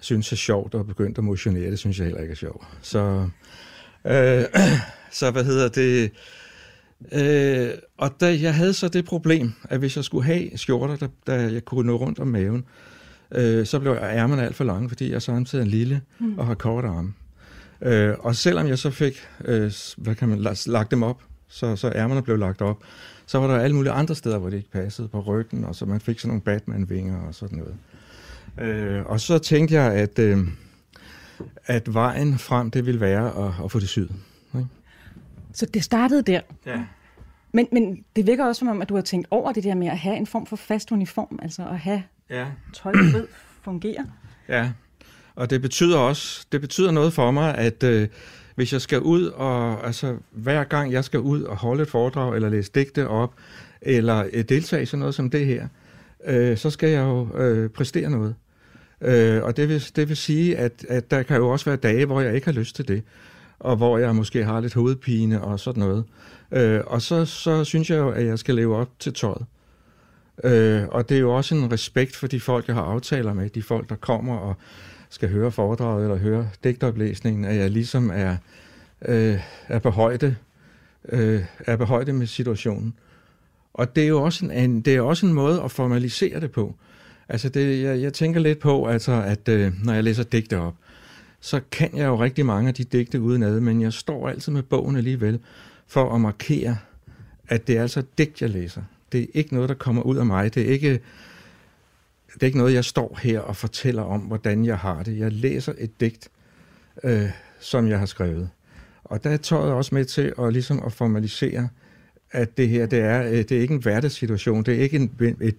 synes 0.00 0.32
er 0.32 0.36
sjovt, 0.36 0.74
og 0.74 0.86
begyndte 0.86 1.18
at 1.18 1.24
motionere. 1.24 1.70
Det 1.70 1.78
synes 1.78 1.98
jeg 1.98 2.04
heller 2.04 2.20
ikke 2.20 2.32
er 2.32 2.36
sjovt. 2.36 2.66
Så 2.82 3.28
Øh, 4.04 4.44
så 5.18 5.30
hvad 5.30 5.44
hedder 5.44 5.68
det? 5.68 6.10
Øh, 7.12 7.70
og 7.96 8.20
da 8.20 8.40
jeg 8.40 8.54
havde 8.54 8.72
så 8.72 8.88
det 8.88 9.04
problem, 9.04 9.52
at 9.64 9.78
hvis 9.78 9.96
jeg 9.96 10.04
skulle 10.04 10.24
have 10.24 10.58
skjorter, 10.58 10.96
der, 10.96 11.08
der 11.26 11.34
jeg 11.34 11.64
kunne 11.64 11.86
nå 11.86 11.96
rundt 11.96 12.18
om 12.18 12.26
maven, 12.26 12.64
øh, 13.34 13.66
så 13.66 13.78
blev 13.78 13.98
ærmerne 14.02 14.44
alt 14.44 14.56
for 14.56 14.64
lange, 14.64 14.88
fordi 14.88 15.12
jeg 15.12 15.22
samtidig 15.22 15.62
er 15.62 15.64
en 15.64 15.70
lille 15.70 16.00
mm. 16.18 16.38
og 16.38 16.46
har 16.46 16.54
kort 16.54 16.84
arme. 16.84 17.12
Øh, 17.82 18.14
og 18.18 18.36
selvom 18.36 18.66
jeg 18.66 18.78
så 18.78 18.90
fik 18.90 19.26
øh, 19.44 19.72
hvad 19.96 20.14
kan 20.14 20.28
man, 20.28 20.46
lagt 20.66 20.90
dem 20.90 21.02
op, 21.02 21.22
så, 21.48 21.76
så 21.76 21.92
ærmerne 21.94 22.22
blev 22.22 22.38
lagt 22.38 22.62
op, 22.62 22.82
så 23.26 23.38
var 23.38 23.46
der 23.46 23.58
alle 23.58 23.76
mulige 23.76 23.92
andre 23.92 24.14
steder, 24.14 24.38
hvor 24.38 24.50
det 24.50 24.56
ikke 24.56 24.70
passede 24.70 25.08
på 25.08 25.20
ryggen, 25.20 25.64
og 25.64 25.74
så 25.74 25.86
man 25.86 26.00
fik 26.00 26.18
sådan 26.18 26.28
nogle 26.28 26.42
Batman-vinger 26.42 27.26
og 27.26 27.34
sådan 27.34 27.58
noget. 27.58 27.74
Øh, 28.58 29.02
og 29.06 29.20
så 29.20 29.38
tænkte 29.38 29.74
jeg, 29.74 29.92
at... 29.92 30.18
Øh, 30.18 30.38
at 31.66 31.94
vejen 31.94 32.38
frem, 32.38 32.70
det 32.70 32.86
vil 32.86 33.00
være 33.00 33.46
at, 33.46 33.64
at 33.64 33.72
få 33.72 33.80
det 33.80 33.88
syet. 33.88 34.10
Ikke? 34.54 34.66
Så 35.52 35.66
det 35.66 35.84
startede 35.84 36.22
der? 36.22 36.40
Ja. 36.66 36.84
Men, 37.52 37.68
men 37.72 38.04
det 38.16 38.26
virker 38.26 38.44
også 38.44 38.58
som 38.58 38.68
om, 38.68 38.82
at 38.82 38.88
du 38.88 38.94
har 38.94 39.02
tænkt 39.02 39.28
over 39.30 39.52
det 39.52 39.64
der 39.64 39.74
med 39.74 39.86
at 39.88 39.98
have 39.98 40.16
en 40.16 40.26
form 40.26 40.46
for 40.46 40.56
fast 40.56 40.92
uniform, 40.92 41.38
altså 41.42 41.62
at 41.62 41.78
have 41.78 42.02
ja. 42.30 42.46
tøj, 42.74 42.92
der 42.92 43.12
ved 43.12 43.26
fungerer. 43.62 44.04
Ja, 44.48 44.70
og 45.34 45.50
det 45.50 45.62
betyder 45.62 45.98
også, 45.98 46.46
det 46.52 46.60
betyder 46.60 46.90
noget 46.90 47.12
for 47.12 47.30
mig, 47.30 47.54
at 47.54 47.82
øh, 47.82 48.08
hvis 48.54 48.72
jeg 48.72 48.80
skal 48.80 49.00
ud 49.00 49.26
og, 49.26 49.86
altså 49.86 50.16
hver 50.30 50.64
gang 50.64 50.92
jeg 50.92 51.04
skal 51.04 51.20
ud 51.20 51.42
og 51.42 51.56
holde 51.56 51.82
et 51.82 51.88
foredrag, 51.88 52.34
eller 52.34 52.48
læse 52.48 52.70
digte 52.74 53.08
op, 53.08 53.34
eller 53.82 54.24
øh, 54.32 54.44
deltage 54.44 54.82
i 54.82 54.86
sådan 54.86 54.98
noget 54.98 55.14
som 55.14 55.30
det 55.30 55.46
her, 55.46 55.68
øh, 56.24 56.56
så 56.56 56.70
skal 56.70 56.88
jeg 56.88 57.00
jo 57.00 57.36
øh, 57.36 57.70
præstere 57.70 58.10
noget. 58.10 58.34
Øh, 59.00 59.42
og 59.42 59.56
det 59.56 59.68
vil, 59.68 59.84
det 59.96 60.08
vil 60.08 60.16
sige, 60.16 60.56
at, 60.56 60.86
at 60.88 61.10
der 61.10 61.22
kan 61.22 61.36
jo 61.36 61.48
også 61.48 61.64
være 61.64 61.76
dage, 61.76 62.06
hvor 62.06 62.20
jeg 62.20 62.34
ikke 62.34 62.44
har 62.44 62.52
lyst 62.52 62.76
til 62.76 62.88
det, 62.88 63.02
og 63.58 63.76
hvor 63.76 63.98
jeg 63.98 64.16
måske 64.16 64.44
har 64.44 64.60
lidt 64.60 64.74
hovedpine 64.74 65.42
og 65.42 65.60
sådan 65.60 65.80
noget. 65.80 66.04
Øh, 66.52 66.80
og 66.86 67.02
så, 67.02 67.24
så 67.24 67.64
synes 67.64 67.90
jeg 67.90 67.98
jo, 67.98 68.10
at 68.10 68.26
jeg 68.26 68.38
skal 68.38 68.54
leve 68.54 68.76
op 68.76 68.88
til 68.98 69.12
tøjet. 69.12 69.46
Øh, 70.44 70.82
og 70.88 71.08
det 71.08 71.16
er 71.16 71.20
jo 71.20 71.36
også 71.36 71.54
en 71.54 71.72
respekt 71.72 72.16
for 72.16 72.26
de 72.26 72.40
folk, 72.40 72.66
jeg 72.66 72.74
har 72.74 72.82
aftaler 72.82 73.32
med, 73.32 73.50
de 73.50 73.62
folk, 73.62 73.88
der 73.88 73.96
kommer 73.96 74.36
og 74.36 74.54
skal 75.10 75.28
høre 75.28 75.52
foredraget 75.52 76.02
eller 76.02 76.16
høre 76.16 76.48
digtoplæsningen, 76.64 77.44
at 77.44 77.56
jeg 77.56 77.70
ligesom 77.70 78.10
er, 78.14 78.36
øh, 79.04 79.40
er, 79.68 79.78
på 79.78 79.90
højde, 79.90 80.36
øh, 81.08 81.44
er 81.58 81.76
på 81.76 81.84
højde 81.84 82.12
med 82.12 82.26
situationen. 82.26 82.94
Og 83.74 83.96
det 83.96 84.04
er 84.04 84.08
jo 84.08 84.22
også 84.22 84.46
en, 84.46 84.80
det 84.80 84.96
er 84.96 85.00
også 85.00 85.26
en 85.26 85.32
måde 85.32 85.62
at 85.62 85.70
formalisere 85.70 86.40
det 86.40 86.52
på. 86.52 86.74
Altså, 87.30 87.48
det, 87.48 87.82
jeg, 87.82 88.00
jeg 88.00 88.12
tænker 88.12 88.40
lidt 88.40 88.58
på, 88.58 88.86
altså, 88.86 89.12
at 89.12 89.48
øh, 89.48 89.72
når 89.84 89.92
jeg 89.92 90.04
læser 90.04 90.22
digte 90.22 90.58
op, 90.58 90.74
så 91.40 91.60
kan 91.70 91.96
jeg 91.96 92.06
jo 92.06 92.22
rigtig 92.22 92.46
mange 92.46 92.68
af 92.68 92.74
de 92.74 92.84
digte 92.84 93.20
udenad, 93.20 93.60
men 93.60 93.80
jeg 93.80 93.92
står 93.92 94.28
altid 94.28 94.52
med 94.52 94.62
bogen 94.62 94.96
alligevel 94.96 95.40
for 95.86 96.14
at 96.14 96.20
markere, 96.20 96.76
at 97.48 97.66
det 97.66 97.76
er 97.76 97.82
altså 97.82 98.02
digt, 98.18 98.42
jeg 98.42 98.50
læser. 98.50 98.82
Det 99.12 99.22
er 99.22 99.26
ikke 99.34 99.54
noget, 99.54 99.68
der 99.68 99.74
kommer 99.74 100.02
ud 100.02 100.16
af 100.16 100.26
mig. 100.26 100.54
Det 100.54 100.62
er 100.62 100.72
ikke, 100.72 100.92
det 102.34 102.42
er 102.42 102.46
ikke 102.46 102.58
noget, 102.58 102.74
jeg 102.74 102.84
står 102.84 103.18
her 103.22 103.40
og 103.40 103.56
fortæller 103.56 104.02
om, 104.02 104.20
hvordan 104.20 104.64
jeg 104.64 104.78
har 104.78 105.02
det. 105.02 105.18
Jeg 105.18 105.32
læser 105.32 105.72
et 105.78 106.00
digt, 106.00 106.28
øh, 107.04 107.30
som 107.60 107.88
jeg 107.88 107.98
har 107.98 108.06
skrevet. 108.06 108.50
Og 109.04 109.24
der 109.24 109.30
er 109.30 109.36
tøjet 109.36 109.72
også 109.72 109.94
med 109.94 110.04
til 110.04 110.32
at, 110.38 110.52
ligesom 110.52 110.82
at 110.86 110.92
formalisere, 110.92 111.68
at 112.32 112.56
det 112.56 112.68
her, 112.68 112.86
det 112.86 112.98
er, 112.98 113.22
øh, 113.22 113.32
det 113.32 113.52
er 113.52 113.60
ikke 113.60 113.74
en 113.74 113.82
hverdagssituation. 113.82 114.62
Det 114.62 114.74
er 114.74 114.82
ikke 114.82 114.96
en, 114.96 115.36
et, 115.40 115.56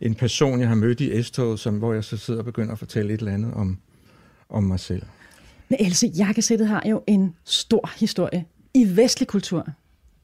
en 0.00 0.14
person, 0.14 0.60
jeg 0.60 0.68
har 0.68 0.74
mødt 0.74 1.00
i 1.00 1.22
S-toget, 1.22 1.60
som, 1.60 1.78
hvor 1.78 1.94
jeg 1.94 2.04
så 2.04 2.16
sidder 2.16 2.40
og 2.40 2.44
begynder 2.44 2.72
at 2.72 2.78
fortælle 2.78 3.14
et 3.14 3.18
eller 3.18 3.32
andet 3.32 3.54
om, 3.54 3.78
om 4.48 4.64
mig 4.64 4.80
selv. 4.80 5.02
Men 5.68 5.78
Else, 5.80 6.06
jakkesættet 6.06 6.68
har 6.68 6.82
jo 6.88 7.02
en 7.06 7.34
stor 7.44 7.90
historie 7.96 8.44
i 8.74 8.96
vestlig 8.96 9.28
kultur. 9.28 9.68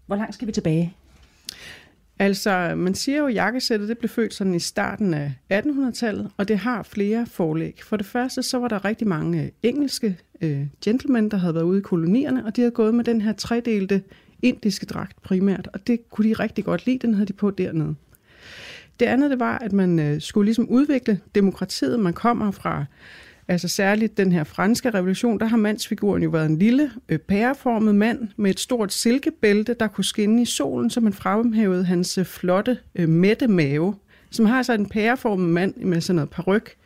Hvor 0.06 0.16
langt 0.16 0.34
skal 0.34 0.46
vi 0.46 0.52
tilbage? 0.52 0.94
Altså, 2.18 2.74
man 2.76 2.94
siger 2.94 3.18
jo, 3.18 3.26
at 3.26 3.34
jakkesættet 3.34 3.88
det 3.88 3.98
blev 3.98 4.08
født 4.08 4.34
sådan 4.34 4.54
i 4.54 4.58
starten 4.58 5.14
af 5.14 5.32
1800-tallet, 5.52 6.30
og 6.36 6.48
det 6.48 6.58
har 6.58 6.82
flere 6.82 7.26
forlæg. 7.26 7.80
For 7.84 7.96
det 7.96 8.06
første, 8.06 8.42
så 8.42 8.58
var 8.58 8.68
der 8.68 8.84
rigtig 8.84 9.08
mange 9.08 9.50
engelske 9.62 10.18
øh, 10.40 10.66
gentlemen, 10.84 11.30
der 11.30 11.36
havde 11.36 11.54
været 11.54 11.64
ude 11.64 11.78
i 11.78 11.82
kolonierne, 11.82 12.46
og 12.46 12.56
de 12.56 12.60
havde 12.60 12.72
gået 12.72 12.94
med 12.94 13.04
den 13.04 13.20
her 13.20 13.32
tredelte 13.32 14.02
indiske 14.43 14.87
dragt 14.87 15.23
primært, 15.23 15.69
og 15.73 15.87
det 15.87 16.11
kunne 16.11 16.29
de 16.29 16.33
rigtig 16.33 16.64
godt 16.64 16.87
lide, 16.87 16.99
den 16.99 17.14
havde 17.14 17.26
de 17.26 17.33
på 17.33 17.50
dernede. 17.50 17.95
Det 19.00 19.07
andet, 19.07 19.31
det 19.31 19.41
var, 19.41 19.59
at 19.59 19.73
man 19.73 19.99
øh, 19.99 20.21
skulle 20.21 20.45
ligesom 20.45 20.69
udvikle 20.69 21.21
demokratiet. 21.35 22.00
Man 22.00 22.12
kommer 22.12 22.50
fra, 22.50 22.85
altså 23.49 23.69
særligt 23.69 24.17
den 24.17 24.33
her 24.33 24.45
franske 24.45 24.91
revolution, 24.91 25.41
der 25.41 25.47
har 25.47 25.57
mandsfiguren 25.57 26.23
jo 26.23 26.31
været 26.31 26.47
en 26.47 26.59
lille 26.59 26.91
øh, 27.09 27.19
pæreformet 27.19 27.95
mand 27.95 28.29
med 28.37 28.50
et 28.50 28.61
stort 28.61 28.93
silkebælte, 28.93 29.76
der 29.81 29.87
kunne 29.87 30.05
skinne 30.05 30.43
i 30.43 30.45
solen, 30.45 30.91
så 30.91 31.00
man 31.00 31.12
fremhævede 31.12 31.85
hans 31.85 32.19
øh, 32.19 32.25
flotte, 32.25 32.79
øh, 32.95 33.09
mætte 33.09 33.49
mave, 33.49 33.95
som 34.31 34.45
har 34.45 34.62
så 34.62 34.73
en 34.73 34.88
pæreformet 34.88 35.49
mand 35.49 35.76
med 35.76 36.00
sådan 36.00 36.17
noget 36.17 36.31
paryk. 36.31 36.76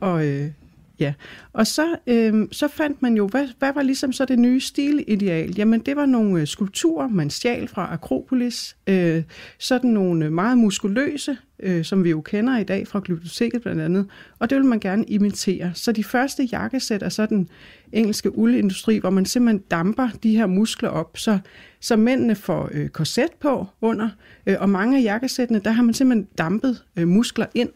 Og 0.00 0.26
øh, 0.26 0.50
Ja, 1.00 1.14
og 1.52 1.66
så, 1.66 1.96
øh, 2.06 2.48
så 2.52 2.68
fandt 2.68 3.02
man 3.02 3.16
jo, 3.16 3.28
hvad, 3.28 3.48
hvad 3.58 3.72
var 3.72 3.82
ligesom 3.82 4.12
så 4.12 4.24
det 4.24 4.38
nye 4.38 4.60
stilideal? 4.60 5.54
Jamen 5.58 5.80
det 5.80 5.96
var 5.96 6.06
nogle 6.06 6.40
øh, 6.40 6.46
skulpturer, 6.46 7.08
man 7.08 7.30
stjal 7.30 7.68
fra 7.68 7.92
Akropolis, 7.92 8.76
øh, 8.86 9.22
sådan 9.58 9.90
nogle 9.90 10.24
øh, 10.24 10.32
meget 10.32 10.58
muskuløse, 10.58 11.36
øh, 11.62 11.84
som 11.84 12.04
vi 12.04 12.10
jo 12.10 12.20
kender 12.20 12.58
i 12.58 12.64
dag 12.64 12.88
fra 12.88 13.00
Glyptoteket 13.04 13.62
blandt 13.62 13.80
andet, 13.80 14.06
og 14.38 14.50
det 14.50 14.58
vil 14.58 14.64
man 14.64 14.80
gerne 14.80 15.04
imitere. 15.04 15.70
Så 15.74 15.92
de 15.92 16.04
første 16.04 16.42
jakkesæt 16.52 17.02
er 17.02 17.08
sådan 17.08 17.48
engelske 17.92 18.38
uldindustri, 18.38 18.98
hvor 18.98 19.10
man 19.10 19.24
simpelthen 19.24 19.64
damper 19.70 20.08
de 20.22 20.36
her 20.36 20.46
muskler 20.46 20.88
op, 20.88 21.18
så, 21.18 21.38
så 21.80 21.96
mændene 21.96 22.34
får 22.34 22.68
øh, 22.72 22.88
korset 22.88 23.32
på 23.40 23.66
under, 23.80 24.08
øh, 24.46 24.56
og 24.60 24.68
mange 24.68 24.98
af 24.98 25.02
jakkesættene, 25.02 25.60
der 25.64 25.70
har 25.70 25.82
man 25.82 25.94
simpelthen 25.94 26.28
dampet 26.38 26.84
øh, 26.96 27.08
muskler 27.08 27.46
ind 27.54 27.70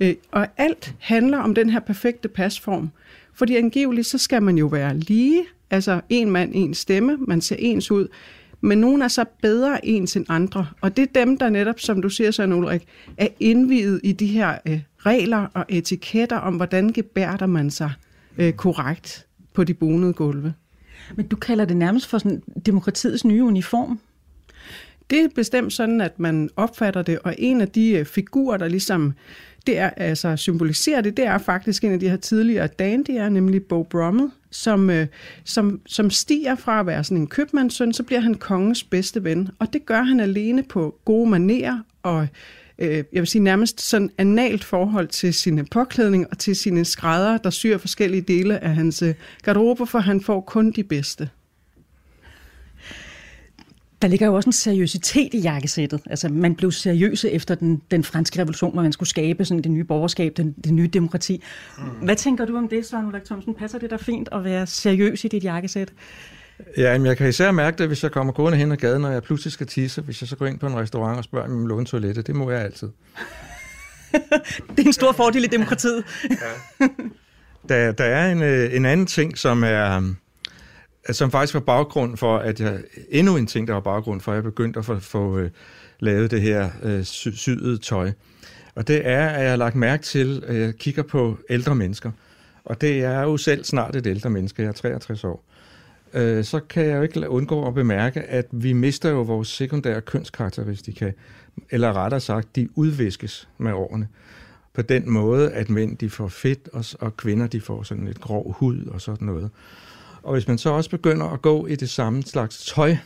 Øh, 0.00 0.14
og 0.30 0.48
alt 0.56 0.94
handler 0.98 1.38
om 1.38 1.54
den 1.54 1.70
her 1.70 1.80
perfekte 1.80 2.28
pasform. 2.28 2.90
Fordi 3.34 3.56
angiveligt, 3.56 4.06
så 4.06 4.18
skal 4.18 4.42
man 4.42 4.58
jo 4.58 4.66
være 4.66 4.98
lige, 4.98 5.44
altså 5.70 6.00
en 6.08 6.30
mand, 6.30 6.50
en 6.54 6.74
stemme, 6.74 7.16
man 7.20 7.40
ser 7.40 7.56
ens 7.58 7.90
ud, 7.90 8.08
men 8.60 8.78
nogen 8.78 9.02
er 9.02 9.08
så 9.08 9.24
bedre 9.42 9.86
ens 9.86 10.16
end 10.16 10.26
andre. 10.28 10.66
Og 10.80 10.96
det 10.96 11.02
er 11.02 11.24
dem, 11.24 11.38
der 11.38 11.50
netop, 11.50 11.80
som 11.80 12.02
du 12.02 12.08
siger, 12.08 12.30
Søren 12.30 12.52
Ulrik, 12.52 12.82
er 13.16 13.28
indvidet 13.40 14.00
i 14.04 14.12
de 14.12 14.26
her 14.26 14.58
øh, 14.66 14.80
regler 14.98 15.46
og 15.54 15.64
etiketter 15.68 16.36
om, 16.36 16.56
hvordan 16.56 16.88
gebærder 16.88 17.46
man 17.46 17.70
sig 17.70 17.92
øh, 18.38 18.52
korrekt 18.52 19.26
på 19.54 19.64
de 19.64 19.74
bonede 19.74 20.12
gulve. 20.12 20.54
Men 21.14 21.26
du 21.26 21.36
kalder 21.36 21.64
det 21.64 21.76
nærmest 21.76 22.06
for 22.06 22.18
sådan 22.18 22.42
demokratiets 22.66 23.24
nye 23.24 23.44
uniform. 23.44 24.00
Det 25.10 25.24
er 25.24 25.28
bestemt 25.34 25.72
sådan, 25.72 26.00
at 26.00 26.18
man 26.18 26.50
opfatter 26.56 27.02
det, 27.02 27.18
og 27.18 27.34
en 27.38 27.60
af 27.60 27.68
de 27.68 27.90
øh, 27.90 28.04
figurer, 28.04 28.56
der 28.56 28.68
ligesom 28.68 29.12
det 29.66 29.78
er, 29.78 29.90
altså 29.96 30.36
symboliserer 30.36 31.00
det, 31.00 31.16
det 31.16 31.26
er 31.26 31.38
faktisk 31.38 31.84
en 31.84 31.92
af 31.92 32.00
de 32.00 32.08
her 32.08 32.16
tidligere 32.16 32.66
dandier, 32.66 33.28
nemlig 33.28 33.62
Bo 33.62 33.82
Brummel, 33.82 34.30
som, 34.50 34.90
øh, 34.90 35.06
som, 35.44 35.80
som 35.86 36.10
stiger 36.10 36.54
fra 36.54 36.80
at 36.80 36.86
være 36.86 37.04
sådan 37.04 37.18
en 37.18 37.26
købmandssøn, 37.26 37.92
så 37.92 38.02
bliver 38.02 38.20
han 38.20 38.34
kongens 38.34 38.84
bedste 38.84 39.24
ven. 39.24 39.48
Og 39.58 39.72
det 39.72 39.86
gør 39.86 40.02
han 40.02 40.20
alene 40.20 40.62
på 40.62 40.98
gode 41.04 41.30
manerer 41.30 41.80
og 42.06 42.28
øh, 42.78 42.96
jeg 42.96 43.04
vil 43.20 43.26
sige 43.26 43.42
nærmest 43.42 43.80
sådan 43.80 44.10
analt 44.18 44.64
forhold 44.64 45.08
til 45.08 45.34
sine 45.34 45.64
påklædning 45.64 46.26
og 46.30 46.38
til 46.38 46.56
sine 46.56 46.84
skrædder, 46.84 47.38
der 47.38 47.50
syr 47.50 47.78
forskellige 47.78 48.22
dele 48.22 48.64
af 48.64 48.74
hans 48.74 49.02
øh, 49.02 49.14
garderobe, 49.42 49.86
for 49.86 49.98
han 49.98 50.20
får 50.20 50.40
kun 50.40 50.70
de 50.70 50.84
bedste. 50.84 51.28
Der 54.06 54.10
ligger 54.10 54.26
jo 54.26 54.34
også 54.34 54.48
en 54.48 54.52
seriøsitet 54.52 55.34
i 55.34 55.38
jakkesættet. 55.38 56.00
Altså, 56.10 56.28
man 56.28 56.54
blev 56.54 56.72
seriøse 56.72 57.30
efter 57.30 57.54
den, 57.54 57.82
den 57.90 58.04
franske 58.04 58.38
revolution, 58.38 58.72
hvor 58.72 58.82
man 58.82 58.92
skulle 58.92 59.08
skabe 59.08 59.44
sådan 59.44 59.62
det 59.62 59.70
nye 59.70 59.84
borgerskab, 59.84 60.32
den, 60.36 60.52
det 60.64 60.74
nye 60.74 60.86
demokrati. 60.86 61.42
Mm. 61.78 61.84
Hvad 61.84 62.16
tænker 62.16 62.44
du 62.44 62.56
om 62.56 62.68
det, 62.68 62.86
Søren 62.86 63.06
Ulrik 63.06 63.24
Thomsen? 63.24 63.54
Passer 63.54 63.78
det 63.78 63.90
der 63.90 63.96
fint 63.96 64.28
at 64.32 64.44
være 64.44 64.66
seriøs 64.66 65.24
i 65.24 65.28
dit 65.28 65.44
jakkesæt? 65.44 65.92
Ja, 66.76 66.98
men 66.98 67.06
jeg 67.06 67.16
kan 67.16 67.28
især 67.28 67.50
mærke 67.50 67.78
det, 67.78 67.86
hvis 67.86 68.02
jeg 68.02 68.12
kommer 68.12 68.32
gående 68.32 68.58
hen 68.58 68.72
ad 68.72 68.76
gaden, 68.76 69.04
og 69.04 69.12
jeg 69.12 69.22
pludselig 69.22 69.52
skal 69.52 69.66
tisse, 69.66 70.02
hvis 70.02 70.22
jeg 70.22 70.28
så 70.28 70.36
går 70.36 70.46
ind 70.46 70.58
på 70.58 70.66
en 70.66 70.76
restaurant 70.76 71.18
og 71.18 71.24
spørger 71.24 71.48
om 71.48 71.66
låne 71.66 71.86
toilettet. 71.86 72.26
Det 72.26 72.34
må 72.34 72.50
jeg 72.50 72.60
altid. 72.60 72.88
det 74.76 74.78
er 74.78 74.86
en 74.86 74.92
stor 74.92 75.12
fordel 75.12 75.44
i 75.44 75.46
demokratiet. 75.46 76.04
ja. 76.30 76.86
der, 77.68 77.92
der 77.92 78.04
er 78.04 78.32
en, 78.32 78.42
øh, 78.42 78.74
en 78.74 78.84
anden 78.84 79.06
ting, 79.06 79.38
som 79.38 79.64
er 79.64 80.14
som 81.12 81.30
faktisk 81.30 81.54
var 81.54 81.60
baggrund 81.60 82.16
for, 82.16 82.38
at 82.38 82.60
jeg, 82.60 82.78
endnu 83.08 83.36
en 83.36 83.46
ting, 83.46 83.68
der 83.68 83.74
var 83.74 83.80
baggrund 83.80 84.20
for, 84.20 84.32
at 84.32 84.36
jeg 84.36 84.44
begyndte 84.44 84.78
at 84.78 84.84
få, 84.84 84.98
få 84.98 85.40
uh, 85.40 85.48
lavet 86.00 86.30
det 86.30 86.42
her 86.42 86.70
uh, 86.84 87.02
sy- 87.02 87.28
syede 87.28 87.78
tøj. 87.78 88.12
Og 88.74 88.88
det 88.88 89.06
er, 89.08 89.26
at 89.26 89.42
jeg 89.42 89.50
har 89.50 89.56
lagt 89.56 89.76
mærke 89.76 90.02
til, 90.02 90.44
at 90.46 90.56
jeg 90.56 90.76
kigger 90.76 91.02
på 91.02 91.38
ældre 91.50 91.74
mennesker. 91.74 92.10
Og 92.64 92.80
det 92.80 93.04
er 93.04 93.22
jo 93.22 93.36
selv 93.36 93.64
snart 93.64 93.96
et 93.96 94.06
ældre 94.06 94.30
menneske, 94.30 94.62
jeg 94.62 94.68
er 94.68 94.72
63 94.72 95.24
år. 95.24 95.44
Uh, 96.14 96.44
så 96.44 96.60
kan 96.70 96.86
jeg 96.86 96.96
jo 96.96 97.02
ikke 97.02 97.30
undgå 97.30 97.66
at 97.68 97.74
bemærke, 97.74 98.20
at 98.20 98.46
vi 98.50 98.72
mister 98.72 99.10
jo 99.10 99.22
vores 99.22 99.48
sekundære 99.48 100.00
kønskarakteristika, 100.00 101.10
eller 101.70 101.92
rettere 101.92 102.20
sagt, 102.20 102.56
de 102.56 102.68
udviskes 102.74 103.48
med 103.58 103.72
årene. 103.72 104.08
På 104.72 104.82
den 104.82 105.10
måde, 105.10 105.52
at 105.52 105.70
mænd 105.70 105.96
de 105.96 106.10
får 106.10 106.28
fedt, 106.28 106.68
og, 106.72 106.84
og 107.00 107.16
kvinder 107.16 107.46
de 107.46 107.60
får 107.60 107.82
sådan 107.82 108.04
lidt 108.04 108.20
grov 108.20 108.52
hud 108.52 108.86
og 108.86 109.00
sådan 109.00 109.26
noget. 109.26 109.50
Og 110.26 110.32
hvis 110.32 110.48
man 110.48 110.58
så 110.58 110.70
også 110.70 110.90
begynder 110.90 111.26
at 111.26 111.42
gå 111.42 111.66
i 111.66 111.76
det 111.76 111.90
samme 111.90 112.22
slags 112.22 112.66
tøj, 112.66 112.96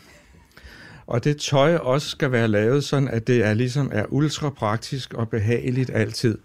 og 1.07 1.25
det 1.25 1.37
tøj 1.37 1.77
også 1.77 2.09
skal 2.09 2.33
være 2.33 2.49
lavet 2.49 2.85
sådan, 2.85 3.09
at 3.09 3.27
det 3.27 3.45
er 3.45 3.55
ligesom 3.55 3.91
er 3.93 4.05
ultra 4.09 4.51
praktisk 4.51 5.15
og 5.15 5.29
behageligt 5.29 5.91
altid, 5.95 6.39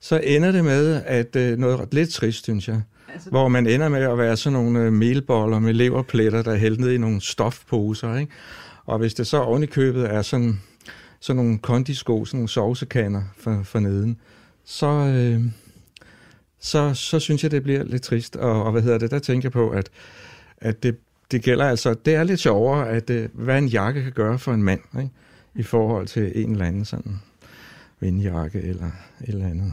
så 0.00 0.20
ender 0.24 0.52
det 0.52 0.64
med, 0.64 1.02
at 1.06 1.36
øh, 1.36 1.58
noget 1.58 1.94
lidt 1.94 2.10
trist, 2.10 2.42
synes 2.42 2.68
jeg. 2.68 2.82
Altså, 3.12 3.30
hvor 3.30 3.48
man 3.48 3.66
ender 3.66 3.88
med 3.88 4.02
at 4.02 4.18
være 4.18 4.36
sådan 4.36 4.52
nogle 4.52 4.80
øh, 4.80 4.92
melboller 4.92 5.58
med 5.58 5.74
leverpletter, 5.74 6.42
der 6.42 6.52
er 6.52 6.56
hældt 6.56 6.80
ned 6.80 6.90
i 6.90 6.98
nogle 6.98 7.20
stofposer. 7.20 8.16
Ikke? 8.16 8.32
Og 8.86 8.98
hvis 8.98 9.14
det 9.14 9.26
så 9.26 9.40
oven 9.40 9.62
i 9.62 9.66
købet 9.66 10.14
er 10.14 10.22
sådan, 10.22 10.60
sådan 11.20 11.36
nogle 11.36 11.58
kondisko, 11.58 12.24
sådan 12.24 12.38
nogle 12.38 12.48
sovsekander 12.48 13.22
for, 13.38 13.60
for 13.64 13.80
neden, 13.80 14.16
så, 14.64 14.86
øh, 14.86 15.42
så, 16.60 16.94
så 16.94 17.20
synes 17.20 17.42
jeg, 17.42 17.50
det 17.50 17.62
bliver 17.62 17.84
lidt 17.84 18.02
trist. 18.02 18.36
Og, 18.36 18.64
og 18.64 18.72
hvad 18.72 18.82
hedder 18.82 18.98
det, 18.98 19.10
der 19.10 19.18
tænker 19.18 19.46
jeg 19.46 19.52
på, 19.52 19.70
at, 19.70 19.90
at 20.58 20.82
det, 20.82 20.96
det 21.30 21.42
gælder 21.42 21.64
altså, 21.64 21.94
det 21.94 22.14
er 22.14 22.24
lidt 22.24 22.40
sjovere, 22.40 22.88
at 22.88 23.10
uh, 23.10 23.16
hvad 23.32 23.58
en 23.58 23.68
jakke 23.68 24.02
kan 24.02 24.12
gøre 24.12 24.38
for 24.38 24.52
en 24.52 24.62
mand, 24.62 24.80
ikke? 24.98 25.10
i 25.54 25.62
forhold 25.62 26.06
til 26.06 26.32
en 26.34 26.52
eller 26.52 26.64
anden 26.64 26.84
sådan 26.84 27.20
vindjakke 28.00 28.62
eller 28.62 28.86
et 29.20 29.28
eller 29.28 29.46
andet. 29.46 29.72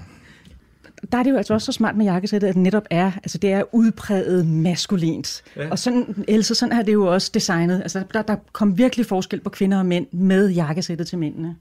Der 1.12 1.18
er 1.18 1.24
det 1.24 1.32
jo 1.32 1.38
altså 1.38 1.54
også 1.54 1.66
så 1.66 1.72
smart 1.72 1.96
med 1.98 2.06
jakkesættet, 2.06 2.48
at 2.48 2.56
det 2.56 2.64
netop 2.64 2.84
er, 2.90 3.12
altså 3.16 3.38
det 3.38 3.52
er 3.52 3.64
udpræget 3.72 4.48
maskulint. 4.48 5.44
Ja. 5.56 5.70
Og 5.70 5.80
sådan, 5.80 6.26
Else, 6.28 6.56
sådan 6.56 6.80
er 6.80 6.82
det 6.82 6.94
jo 6.94 7.14
også 7.14 7.32
designet. 7.34 7.82
Altså 7.82 8.04
der, 8.14 8.22
der 8.22 8.36
kom 8.52 8.78
virkelig 8.78 9.06
forskel 9.06 9.40
på 9.40 9.50
kvinder 9.50 9.80
og 9.80 9.86
mænd 9.86 10.08
med 10.12 10.50
jakkesættet 10.50 11.08
til 11.08 11.18
mændene. 11.18 11.56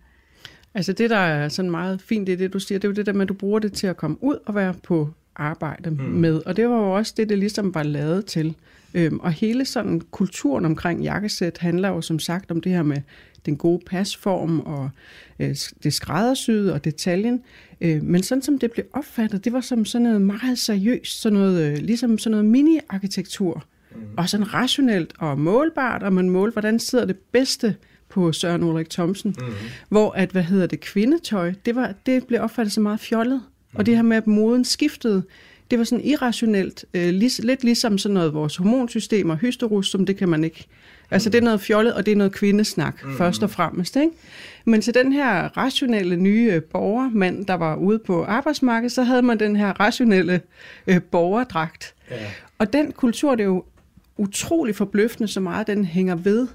Altså 0.76 0.92
det, 0.92 1.11
der 1.11 1.16
er 1.16 1.49
sådan 1.49 1.71
meget 1.71 2.00
fint 2.00 2.28
i 2.28 2.35
det, 2.35 2.52
du 2.52 2.59
siger, 2.59 2.78
det 2.78 2.85
er 2.85 2.88
jo 2.88 2.95
det 2.95 3.06
der 3.06 3.12
med, 3.12 3.23
at 3.23 3.28
du 3.28 3.35
bruger 3.35 3.59
det 3.59 3.73
til 3.73 3.87
at 3.87 3.97
komme 3.97 4.16
ud 4.21 4.38
og 4.47 4.54
være 4.54 4.75
på 4.83 5.09
arbejde 5.37 5.90
mm. 5.90 5.97
med. 5.97 6.42
Og 6.47 6.56
det 6.56 6.68
var 6.68 6.76
jo 6.76 6.92
også 6.92 7.14
det, 7.16 7.28
det 7.28 7.38
ligesom 7.38 7.75
var 7.75 7.83
lavet 7.83 8.26
til. 8.26 8.54
Øhm, 8.95 9.18
og 9.18 9.33
hele 9.33 9.64
sådan 9.64 10.00
kulturen 10.11 10.64
omkring 10.64 11.02
jakkesæt 11.02 11.59
handler 11.59 11.88
jo 11.88 12.00
som 12.00 12.18
sagt 12.18 12.50
om 12.50 12.61
det 12.61 12.73
her 12.73 12.83
med 12.83 12.97
den 13.47 13.56
gode 13.56 13.83
pasform 13.87 14.61
og 14.61 14.90
øh, 15.38 15.56
det 15.83 15.95
skræddersyde 15.95 16.73
og 16.73 16.85
detaljen. 16.85 17.42
Øh, 17.80 18.02
men 18.02 18.23
sådan 18.23 18.42
som 18.42 18.59
det 18.59 18.73
blev 18.73 18.87
opfattet, 18.92 19.45
det 19.45 19.52
var 19.52 19.61
som 19.61 19.85
sådan 19.85 20.02
noget 20.02 20.23
meget 20.23 20.59
seriøst, 20.59 21.21
sådan 21.21 21.38
noget, 21.38 21.73
øh, 21.73 21.78
ligesom 21.78 22.18
sådan 22.18 22.30
noget 22.30 22.45
mini-arkitektur. 22.45 23.64
Mm. 23.95 24.00
Og 24.16 24.28
sådan 24.28 24.54
rationelt 24.54 25.12
og 25.18 25.38
målbart, 25.38 26.02
og 26.02 26.12
man 26.12 26.30
målte, 26.30 26.52
hvordan 26.52 26.78
sidder 26.78 27.04
det 27.04 27.16
bedste 27.33 27.76
på 28.08 28.32
Søren 28.32 28.62
Ulrik 28.62 28.90
Thomsen, 28.90 29.34
mm. 29.38 29.44
hvor 29.88 30.10
at, 30.10 30.30
hvad 30.30 30.42
hedder 30.42 30.66
det, 30.66 30.80
kvindetøj, 30.80 31.52
det, 31.66 31.75
var, 31.75 31.94
det 32.06 32.26
blev 32.26 32.40
opfattet 32.40 32.72
så 32.72 32.80
meget 32.80 33.00
fjollet. 33.00 33.42
Mm. 33.72 33.78
Og 33.78 33.86
det 33.86 33.96
her 33.96 34.02
med, 34.02 34.16
at 34.16 34.26
moden 34.26 34.64
skiftede, 34.64 35.22
det 35.70 35.78
var 35.78 35.84
sådan 35.84 36.04
irrationelt, 36.04 36.84
øh, 36.94 37.14
lig, 37.14 37.30
lidt 37.38 37.64
ligesom 37.64 37.98
sådan 37.98 38.14
noget 38.14 38.34
vores 38.34 38.56
hormonsystem 38.56 39.30
og 39.30 39.36
hysterus, 39.36 39.90
som 39.90 40.06
det 40.06 40.16
kan 40.16 40.28
man 40.28 40.44
ikke. 40.44 40.66
Altså 41.10 41.30
det 41.30 41.38
er 41.38 41.42
noget 41.42 41.60
fjollet, 41.60 41.94
og 41.94 42.06
det 42.06 42.12
er 42.12 42.16
noget 42.16 42.32
kvindesnak, 42.32 43.04
mm. 43.04 43.16
først 43.16 43.42
og 43.42 43.50
fremmest. 43.50 43.96
Ikke? 43.96 44.10
Men 44.64 44.80
til 44.80 44.94
den 44.94 45.12
her 45.12 45.56
rationelle 45.56 46.16
nye 46.16 46.50
øh, 46.52 46.62
borgermand, 46.62 47.46
der 47.46 47.54
var 47.54 47.76
ude 47.76 47.98
på 47.98 48.25
arbejdsmarkedet, 48.25 48.92
så 48.92 49.02
havde 49.02 49.22
man 49.22 49.38
den 49.38 49.56
her 49.56 49.80
rationelle 49.80 50.40
øh, 50.86 51.02
borgerdragt. 51.02 51.94
Ja. 52.10 52.16
Og 52.58 52.72
den 52.72 52.92
kultur, 52.92 53.34
det 53.34 53.40
er 53.40 53.46
jo 53.46 53.64
utrolig 54.16 54.76
forbløffende, 54.76 55.28
så 55.28 55.40
meget 55.40 55.66
den 55.66 55.84
hænger 55.84 56.14
ved 56.14 56.48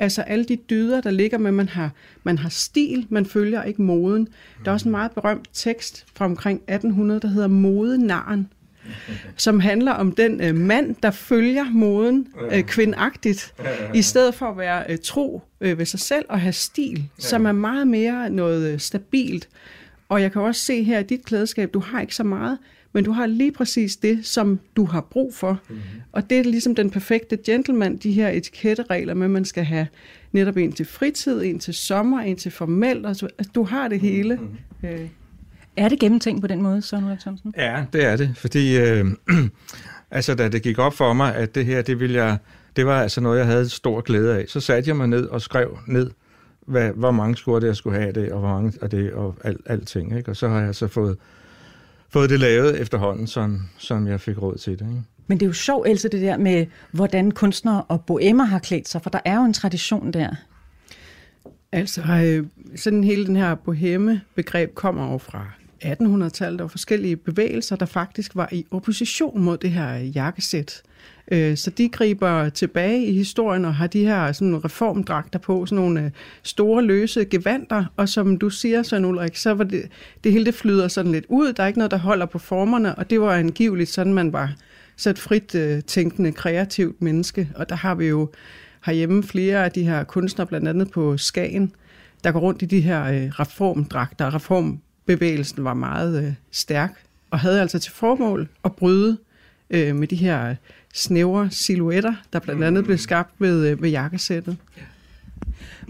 Altså 0.00 0.22
alle 0.22 0.44
de 0.44 0.56
dyder, 0.56 1.00
der 1.00 1.10
ligger 1.10 1.38
med, 1.38 1.52
man 1.52 1.68
har, 1.68 1.90
man 2.22 2.38
har 2.38 2.48
stil, 2.48 3.06
man 3.08 3.26
følger 3.26 3.62
ikke 3.62 3.82
moden. 3.82 4.28
Der 4.64 4.70
er 4.70 4.72
også 4.72 4.88
en 4.88 4.90
meget 4.90 5.10
berømt 5.12 5.48
tekst 5.52 6.06
fra 6.14 6.24
omkring 6.24 6.60
1800, 6.68 7.20
der 7.20 7.28
hedder 7.28 7.48
Modenaren, 7.48 8.48
som 9.36 9.60
handler 9.60 9.92
om 9.92 10.12
den 10.12 10.40
øh, 10.40 10.54
mand, 10.54 10.96
der 11.02 11.10
følger 11.10 11.64
moden 11.64 12.26
øh, 12.52 12.62
kvindagtigt, 12.62 13.54
i 13.94 14.02
stedet 14.02 14.34
for 14.34 14.46
at 14.46 14.58
være 14.58 14.84
øh, 14.88 14.98
tro 15.04 15.42
øh, 15.60 15.78
ved 15.78 15.86
sig 15.86 16.00
selv 16.00 16.24
og 16.28 16.40
have 16.40 16.52
stil, 16.52 17.04
som 17.18 17.46
er 17.46 17.52
meget 17.52 17.86
mere 17.86 18.30
noget 18.30 18.72
øh, 18.72 18.78
stabilt. 18.78 19.48
Og 20.08 20.22
jeg 20.22 20.32
kan 20.32 20.42
også 20.42 20.60
se 20.60 20.82
her 20.82 20.98
i 20.98 21.02
dit 21.02 21.24
klædeskab, 21.24 21.74
du 21.74 21.80
har 21.80 22.00
ikke 22.00 22.14
så 22.14 22.24
meget, 22.24 22.58
men 22.92 23.04
du 23.04 23.12
har 23.12 23.26
lige 23.26 23.52
præcis 23.52 23.96
det, 23.96 24.26
som 24.26 24.60
du 24.76 24.84
har 24.84 25.00
brug 25.00 25.34
for. 25.34 25.60
Mm-hmm. 25.68 25.82
Og 26.12 26.30
det 26.30 26.38
er 26.38 26.42
ligesom 26.42 26.74
den 26.74 26.90
perfekte 26.90 27.38
gentleman, 27.46 27.96
de 27.96 28.12
her 28.12 28.28
etiketteregler 28.28 29.14
med, 29.14 29.24
at 29.24 29.30
man 29.30 29.44
skal 29.44 29.64
have 29.64 29.86
netop 30.32 30.56
en 30.56 30.72
til 30.72 30.86
fritid, 30.86 31.42
en 31.42 31.58
til 31.58 31.74
sommer, 31.74 32.20
en 32.20 32.36
til 32.36 32.50
formelt. 32.50 33.06
Altså, 33.06 33.28
du 33.54 33.64
har 33.64 33.88
det 33.88 34.00
hele. 34.00 34.36
Mm-hmm. 34.36 34.88
Øh. 34.88 35.08
Er 35.76 35.88
det 35.88 35.98
gennemtænkt 35.98 36.40
på 36.40 36.46
den 36.46 36.62
måde, 36.62 36.82
Søren 36.82 37.04
Ulrik 37.04 37.20
Thomsen? 37.20 37.54
Ja, 37.56 37.84
det 37.92 38.04
er 38.04 38.16
det, 38.16 38.36
fordi 38.36 38.78
øh, 38.78 39.04
altså, 40.10 40.34
da 40.34 40.48
det 40.48 40.62
gik 40.62 40.78
op 40.78 40.94
for 40.94 41.12
mig, 41.12 41.34
at 41.34 41.54
det 41.54 41.66
her, 41.66 41.82
det 41.82 42.00
ville 42.00 42.24
jeg, 42.24 42.38
det 42.76 42.86
var 42.86 43.02
altså 43.02 43.20
noget, 43.20 43.38
jeg 43.38 43.46
havde 43.46 43.68
stor 43.68 44.00
glæde 44.00 44.36
af, 44.36 44.44
så 44.48 44.60
satte 44.60 44.88
jeg 44.88 44.96
mig 44.96 45.06
ned 45.06 45.26
og 45.26 45.40
skrev 45.42 45.78
ned, 45.86 46.10
hvad, 46.66 46.90
hvor 46.90 47.10
mange 47.10 47.36
skurte 47.36 47.66
jeg 47.66 47.76
skulle 47.76 48.00
have 48.00 48.12
det, 48.12 48.32
og 48.32 48.40
hvor 48.40 48.48
mange 48.48 48.72
af 48.82 48.90
det, 48.90 49.12
og 49.12 49.36
al, 49.44 49.56
alting. 49.66 50.16
Ikke? 50.16 50.30
Og 50.30 50.36
så 50.36 50.48
har 50.48 50.60
jeg 50.60 50.74
så 50.74 50.86
fået 50.86 51.16
fået 52.10 52.30
det 52.30 52.40
lavet 52.40 52.80
efterhånden, 52.80 53.26
som, 53.26 53.60
som 53.78 54.06
jeg 54.06 54.20
fik 54.20 54.42
råd 54.42 54.56
til 54.56 54.72
det. 54.72 54.80
Ikke? 54.80 55.02
Men 55.26 55.40
det 55.40 55.46
er 55.46 55.48
jo 55.48 55.52
sjovt, 55.52 55.88
Else, 55.88 56.08
det 56.08 56.20
der 56.20 56.36
med, 56.36 56.66
hvordan 56.92 57.30
kunstnere 57.30 57.82
og 57.82 58.04
boemer 58.04 58.44
har 58.44 58.58
klædt 58.58 58.88
sig, 58.88 59.02
for 59.02 59.10
der 59.10 59.20
er 59.24 59.36
jo 59.36 59.44
en 59.44 59.52
tradition 59.52 60.12
der. 60.12 60.30
Altså, 61.72 62.02
øh, 62.24 62.46
sådan 62.76 63.04
hele 63.04 63.26
den 63.26 63.36
her 63.36 63.54
boheme-begreb 63.54 64.74
kommer 64.74 65.12
jo 65.12 65.18
fra 65.18 65.46
1800-tallet. 65.84 66.58
Der 66.58 66.64
var 66.64 66.68
forskellige 66.68 67.16
bevægelser, 67.16 67.76
der 67.76 67.86
faktisk 67.86 68.36
var 68.36 68.48
i 68.52 68.66
opposition 68.70 69.42
mod 69.42 69.58
det 69.58 69.70
her 69.70 69.94
jakkesæt. 69.94 70.82
Øh, 71.30 71.56
så 71.56 71.70
de 71.70 71.88
griber 71.88 72.48
tilbage 72.48 73.06
i 73.06 73.12
historien 73.12 73.64
og 73.64 73.74
har 73.74 73.86
de 73.86 74.04
her 74.04 74.32
sådan 74.32 74.64
reformdragter 74.64 75.38
på, 75.38 75.66
sådan 75.66 75.84
nogle 75.84 76.04
øh, 76.04 76.10
store 76.42 76.82
løse 76.82 77.24
gevanter, 77.24 77.84
og 77.96 78.08
som 78.08 78.38
du 78.38 78.50
siger, 78.50 78.82
Søren 78.82 79.04
Ulrik, 79.04 79.36
så 79.36 79.54
var 79.54 79.64
det, 79.64 79.82
det 80.24 80.32
hele 80.32 80.44
det 80.44 80.54
flyder 80.54 80.88
sådan 80.88 81.12
lidt 81.12 81.24
ud. 81.28 81.52
Der 81.52 81.62
er 81.62 81.66
ikke 81.66 81.78
noget, 81.78 81.90
der 81.90 81.96
holder 81.96 82.26
på 82.26 82.38
formerne, 82.38 82.94
og 82.94 83.10
det 83.10 83.20
var 83.20 83.34
angiveligt 83.34 83.90
sådan, 83.90 84.14
man 84.14 84.32
var 84.32 84.52
så 84.96 85.10
et 85.10 85.18
frit 85.18 85.54
øh, 85.54 85.82
tænkende, 85.82 86.32
kreativt 86.32 87.02
menneske. 87.02 87.48
Og 87.54 87.68
der 87.68 87.74
har 87.74 87.94
vi 87.94 88.06
jo 88.06 88.30
herhjemme 88.84 89.22
flere 89.22 89.64
af 89.64 89.72
de 89.72 89.82
her 89.82 90.04
kunstnere, 90.04 90.46
blandt 90.46 90.68
andet 90.68 90.90
på 90.90 91.16
Skagen, 91.16 91.72
der 92.24 92.32
går 92.32 92.40
rundt 92.40 92.62
i 92.62 92.64
de 92.64 92.80
her 92.80 93.04
øh, 93.04 93.28
reformdragter. 93.28 94.34
Reformbevægelsen 94.34 95.64
var 95.64 95.74
meget 95.74 96.24
øh, 96.24 96.32
stærk 96.50 97.04
og 97.30 97.38
havde 97.38 97.60
altså 97.60 97.78
til 97.78 97.92
formål 97.92 98.48
at 98.64 98.72
bryde 98.72 99.18
øh, 99.70 99.96
med 99.96 100.08
de 100.08 100.16
her 100.16 100.54
snævre 100.94 101.50
silhuetter, 101.50 102.14
der 102.32 102.38
blandt 102.38 102.64
andet 102.64 102.84
blev 102.84 102.98
skabt 102.98 103.30
ved, 103.38 103.68
øh, 103.68 103.82
ved 103.82 103.90
jakkesættet. 103.90 104.56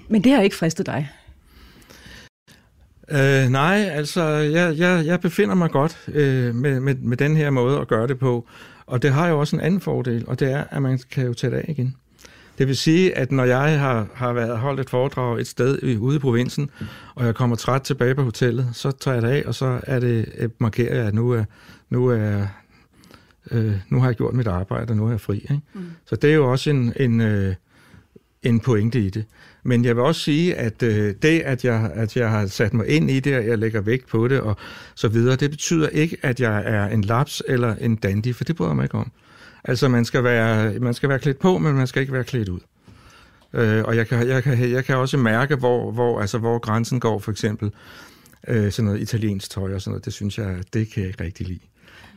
Men 0.09 0.25
det 0.25 0.33
har 0.33 0.43
ikke 0.43 0.57
fristet 0.57 0.87
dig? 0.87 1.11
Øh, 3.11 3.49
nej, 3.49 3.91
altså 3.93 4.23
jeg, 4.25 4.79
jeg, 4.79 5.07
jeg 5.07 5.21
befinder 5.21 5.55
mig 5.55 5.71
godt 5.71 5.99
øh, 6.09 6.55
med, 6.55 6.81
med, 6.81 6.95
med 6.95 7.17
den 7.17 7.37
her 7.37 7.51
måde 7.51 7.79
at 7.79 7.89
gøre 7.89 8.07
det 8.07 8.19
på. 8.19 8.49
Og 8.87 9.03
det 9.03 9.13
har 9.13 9.29
jo 9.29 9.41
også 9.41 9.57
en 9.57 9.63
anden 9.63 9.81
fordel, 9.81 10.25
og 10.27 10.41
det 10.41 10.53
er, 10.53 10.65
at 10.71 10.83
man 10.83 10.99
kan 11.11 11.27
jo 11.27 11.35
tage 11.35 11.51
det 11.51 11.57
af 11.57 11.65
igen. 11.69 11.97
Det 12.59 12.69
vil 12.69 12.77
sige, 12.77 13.19
at 13.19 13.33
når 13.33 13.45
jeg 13.45 13.81
har, 13.81 14.07
har 14.15 14.33
været 14.33 14.59
holdt 14.59 14.81
et 14.81 14.91
foredrag 14.91 15.41
et 15.41 15.47
sted 15.47 15.97
ude 15.99 16.17
i 16.17 16.19
provinsen, 16.19 16.71
og 17.15 17.27
jeg 17.27 17.35
kommer 17.35 17.57
træt 17.57 17.83
tilbage 17.83 18.15
på 18.15 18.23
hotellet, 18.23 18.69
så 18.73 18.91
tager 18.91 19.15
jeg 19.15 19.23
det 19.23 19.29
af, 19.29 19.43
og 19.47 19.55
så 19.55 19.81
er 19.83 20.01
det, 20.01 20.51
markerer 20.59 20.97
jeg, 20.97 21.07
at 21.07 21.15
nu 21.15 21.31
er, 21.31 21.45
nu 21.91 22.07
er 22.07 22.47
øh, 23.51 23.75
nu 23.89 24.01
har 24.01 24.07
jeg 24.07 24.17
gjort 24.17 24.35
mit 24.35 24.47
arbejde, 24.47 24.91
og 24.91 24.97
nu 24.97 25.07
er 25.07 25.11
jeg 25.11 25.21
fri. 25.21 25.37
Ikke? 25.37 25.61
Mm. 25.75 25.85
Så 26.07 26.17
det 26.17 26.31
er 26.31 26.35
jo 26.35 26.51
også 26.51 26.71
en, 26.71 26.93
en, 26.97 27.21
øh, 27.21 27.55
en 28.43 28.61
pointe 28.61 29.01
i 29.01 29.11
det. 29.11 29.25
Men 29.63 29.85
jeg 29.85 29.97
vil 29.97 30.05
også 30.05 30.21
sige, 30.21 30.55
at 30.55 30.83
øh, 30.83 31.15
det, 31.23 31.41
at 31.41 31.65
jeg, 31.65 31.91
at 31.95 32.17
jeg 32.17 32.31
har 32.31 32.47
sat 32.47 32.75
mig 32.75 32.89
ind 32.89 33.11
i 33.11 33.21
det, 33.21 33.37
og 33.37 33.47
jeg 33.47 33.59
lægger 33.59 33.81
vægt 33.81 34.09
på 34.09 34.29
det, 34.29 34.41
og 34.41 34.57
så 34.95 35.09
videre, 35.09 35.37
det 35.37 35.51
betyder 35.51 35.89
ikke, 35.89 36.17
at 36.23 36.41
jeg 36.41 36.63
er 36.67 36.87
en 36.87 37.03
laps 37.03 37.43
eller 37.49 37.75
en 37.75 37.97
dandy, 37.97 38.35
for 38.35 38.45
det 38.45 38.57
bryder 38.57 38.71
jeg 38.71 38.77
mig 38.77 38.83
ikke 38.85 38.99
om. 38.99 39.13
Altså, 39.65 39.89
man 39.89 40.05
skal 40.05 40.25
være, 40.25 40.79
man 40.79 40.95
skal 40.95 41.09
være 41.09 41.19
klædt 41.19 41.39
på, 41.39 41.59
men 41.59 41.75
man 41.75 41.87
skal 41.87 42.01
ikke 42.01 42.13
være 42.13 42.25
klædt 42.25 42.49
ud. 42.49 42.61
Øh, 43.53 43.85
og 43.85 43.97
jeg 43.97 44.09
kan, 44.09 44.29
jeg, 44.29 44.43
kan, 44.43 44.71
jeg 44.71 44.85
kan 44.85 44.97
også 44.97 45.17
mærke, 45.17 45.57
hvor, 45.57 45.93
hvor, 45.93 46.21
altså, 46.21 46.39
hvor 46.39 46.59
grænsen 46.59 47.01
går, 47.01 47.19
for 47.19 47.31
eksempel 47.31 47.73
øh, 48.49 48.73
sådan 48.73 48.85
noget 48.85 49.01
italiensk 49.01 49.51
tøj 49.51 49.75
og 49.75 49.81
sådan 49.81 49.91
noget, 49.93 50.05
det 50.05 50.13
synes 50.13 50.39
jeg, 50.39 50.57
det 50.73 50.93
kan 50.93 51.03
jeg 51.03 51.09
ikke 51.09 51.25
rigtig 51.25 51.47
lide. 51.47 51.61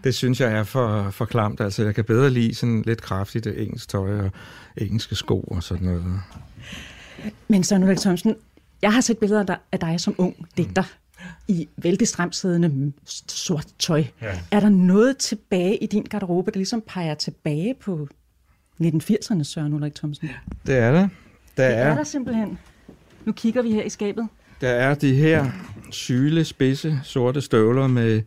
Det 0.03 0.15
synes 0.15 0.41
jeg 0.41 0.51
er 0.51 0.63
for, 0.63 1.09
for 1.09 1.25
klamt. 1.25 1.61
Altså, 1.61 1.83
jeg 1.83 1.95
kan 1.95 2.05
bedre 2.05 2.29
lide 2.29 2.55
sådan 2.55 2.83
lidt 2.85 3.01
kraftigt 3.01 3.47
engelsk 3.47 3.89
tøj 3.89 4.19
og 4.19 4.31
engelske 4.77 5.15
sko 5.15 5.39
og 5.39 5.63
sådan 5.63 5.87
noget. 5.87 6.03
Men 7.47 7.63
så 7.63 7.77
nu, 7.77 7.95
Thomsen, 7.95 8.35
jeg 8.81 8.93
har 8.93 9.01
set 9.01 9.17
billeder 9.17 9.55
af 9.71 9.79
dig 9.79 9.99
som 9.99 10.15
ung 10.17 10.47
digter 10.57 10.83
i 11.47 11.67
vældig 11.77 12.07
stramsiddende 12.07 12.93
sort 13.27 13.67
tøj. 13.79 14.03
Ja. 14.21 14.39
Er 14.51 14.59
der 14.59 14.69
noget 14.69 15.17
tilbage 15.17 15.77
i 15.77 15.85
din 15.85 16.03
garderobe, 16.03 16.51
der 16.51 16.57
ligesom 16.57 16.83
peger 16.87 17.15
tilbage 17.15 17.75
på 17.81 18.07
1980'erne, 18.81 19.43
Søren 19.43 19.73
Ulrik 19.73 19.95
Thomsen? 19.95 20.29
Det 20.65 20.75
er 20.75 20.91
der. 20.91 20.99
Der 21.57 21.67
det 21.67 21.77
er, 21.77 21.83
er 21.83 21.95
der 21.95 22.03
simpelthen. 22.03 22.59
Nu 23.25 23.31
kigger 23.31 23.61
vi 23.61 23.71
her 23.71 23.83
i 23.83 23.89
skabet. 23.89 24.27
Der 24.61 24.69
er 24.69 24.95
de 24.95 25.15
her 25.15 25.51
syle, 25.91 26.45
spidse, 26.45 26.99
sorte 27.03 27.41
støvler 27.41 27.87
med, 27.87 28.21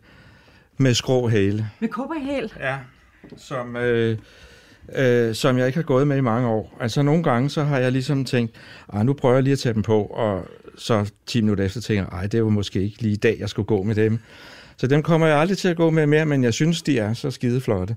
med 0.77 0.93
skrå 0.93 1.27
hale. 1.27 1.69
Med 1.79 1.89
hæl? 2.25 2.53
Ja, 2.59 2.77
som, 3.37 3.75
øh, 3.75 4.17
øh, 4.95 5.35
som 5.35 5.57
jeg 5.57 5.67
ikke 5.67 5.77
har 5.77 5.83
gået 5.83 6.07
med 6.07 6.17
i 6.17 6.21
mange 6.21 6.47
år. 6.47 6.77
Altså 6.79 7.01
nogle 7.01 7.23
gange, 7.23 7.49
så 7.49 7.63
har 7.63 7.79
jeg 7.79 7.91
ligesom 7.91 8.25
tænkt, 8.25 8.55
ah, 8.93 9.05
nu 9.05 9.13
prøver 9.13 9.35
jeg 9.35 9.43
lige 9.43 9.53
at 9.53 9.59
tage 9.59 9.73
dem 9.73 9.83
på, 9.83 10.03
og 10.03 10.45
så 10.77 11.11
10 11.25 11.41
minutter 11.41 11.63
efter 11.65 11.81
tænker 11.81 12.03
jeg, 12.03 12.19
ej, 12.19 12.27
det 12.27 12.43
var 12.43 12.49
måske 12.49 12.83
ikke 12.83 13.01
lige 13.01 13.13
i 13.13 13.17
dag, 13.17 13.37
jeg 13.39 13.49
skulle 13.49 13.65
gå 13.65 13.83
med 13.83 13.95
dem. 13.95 14.19
Så 14.77 14.87
dem 14.87 15.03
kommer 15.03 15.27
jeg 15.27 15.37
aldrig 15.37 15.57
til 15.57 15.67
at 15.67 15.77
gå 15.77 15.89
med 15.89 16.07
mere, 16.07 16.25
men 16.25 16.43
jeg 16.43 16.53
synes, 16.53 16.81
de 16.81 16.99
er 16.99 17.13
så 17.13 17.31
skide 17.31 17.61
flotte. 17.61 17.95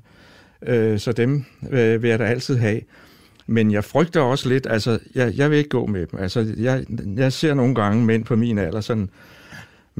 Øh, 0.63 0.99
så 0.99 1.13
dem 1.13 1.45
øh, 1.71 2.03
vil 2.03 2.11
jeg 2.11 2.19
da 2.19 2.25
altid 2.25 2.57
have. 2.57 2.81
Men 3.47 3.73
jeg 3.73 3.85
frygter 3.85 4.21
også 4.21 4.49
lidt, 4.49 4.67
altså, 4.71 4.99
jeg, 5.15 5.33
jeg 5.37 5.51
vil 5.51 5.59
ikke 5.59 5.71
gå 5.71 5.87
med 5.87 6.07
dem. 6.07 6.19
Altså, 6.19 6.55
jeg, 6.57 6.85
jeg 7.17 7.33
ser 7.33 7.55
nogle 7.55 7.75
gange 7.75 8.05
mænd 8.05 8.25
på 8.25 8.37
min 8.37 8.59
alder 8.59 8.81
sådan 8.81 9.11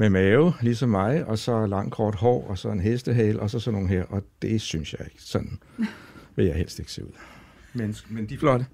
med 0.01 0.09
mave, 0.09 0.53
ligesom 0.61 0.89
mig, 0.89 1.25
og 1.25 1.37
så 1.37 1.65
langt 1.65 1.93
kort 1.93 2.15
hår, 2.15 2.47
og 2.49 2.57
så 2.57 2.69
en 2.69 2.79
hestehale, 2.79 3.39
og 3.39 3.49
så 3.49 3.59
sådan 3.59 3.73
nogle 3.73 3.89
her, 3.89 4.03
og 4.09 4.23
det 4.41 4.61
synes 4.61 4.93
jeg 4.93 5.01
ikke. 5.05 5.23
Sådan 5.23 5.59
vil 6.35 6.45
jeg 6.45 6.55
helst 6.55 6.79
ikke 6.79 6.91
se 6.91 7.05
ud. 7.05 7.11
Men, 7.73 7.95
men 8.09 8.25
de 8.25 8.33
er 8.33 8.37
flotte. 8.37 8.65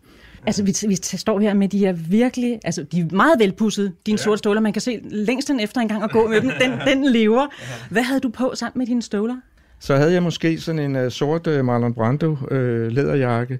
Altså, 0.45 0.63
vi, 0.63 0.75
vi 0.87 0.95
står 0.95 1.39
her 1.39 1.53
med 1.53 1.67
de 1.67 1.77
her 1.77 1.93
virkelig, 1.93 2.59
altså, 2.63 2.83
de 2.83 2.99
er 2.99 3.15
meget 3.15 3.39
velpussede, 3.39 3.91
dine 4.05 4.17
ja. 4.19 4.23
sorte 4.23 4.37
støvler. 4.37 4.61
Man 4.61 4.73
kan 4.73 4.81
se 4.81 4.99
længst 5.03 5.47
den 5.47 5.59
efter 5.59 5.81
en 5.81 5.87
gang 5.87 6.03
at 6.03 6.11
gå 6.11 6.27
med 6.27 6.41
dem. 6.41 6.51
Den, 6.61 6.71
den 6.89 7.11
lever. 7.11 7.47
Hvad 7.89 8.03
havde 8.03 8.19
du 8.19 8.29
på 8.29 8.51
sammen 8.55 8.79
med 8.79 8.87
dine 8.87 9.01
støvler? 9.01 9.35
Så 9.79 9.95
havde 9.95 10.13
jeg 10.13 10.23
måske 10.23 10.59
sådan 10.59 10.79
en 10.79 11.05
uh, 11.05 11.11
sort 11.11 11.47
uh, 11.47 11.65
Marlon 11.65 11.93
Brando 11.93 12.31
uh, 12.31 12.87
læderjakke, 12.87 13.59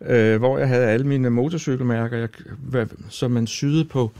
uh, 0.00 0.36
hvor 0.36 0.58
jeg 0.58 0.68
havde 0.68 0.86
alle 0.86 1.06
mine 1.06 1.30
motorcykelmærker, 1.30 2.16
jeg, 2.16 2.28
hvad, 2.58 2.86
som 3.08 3.30
man 3.30 3.46
syede 3.46 3.84
på, 3.84 4.12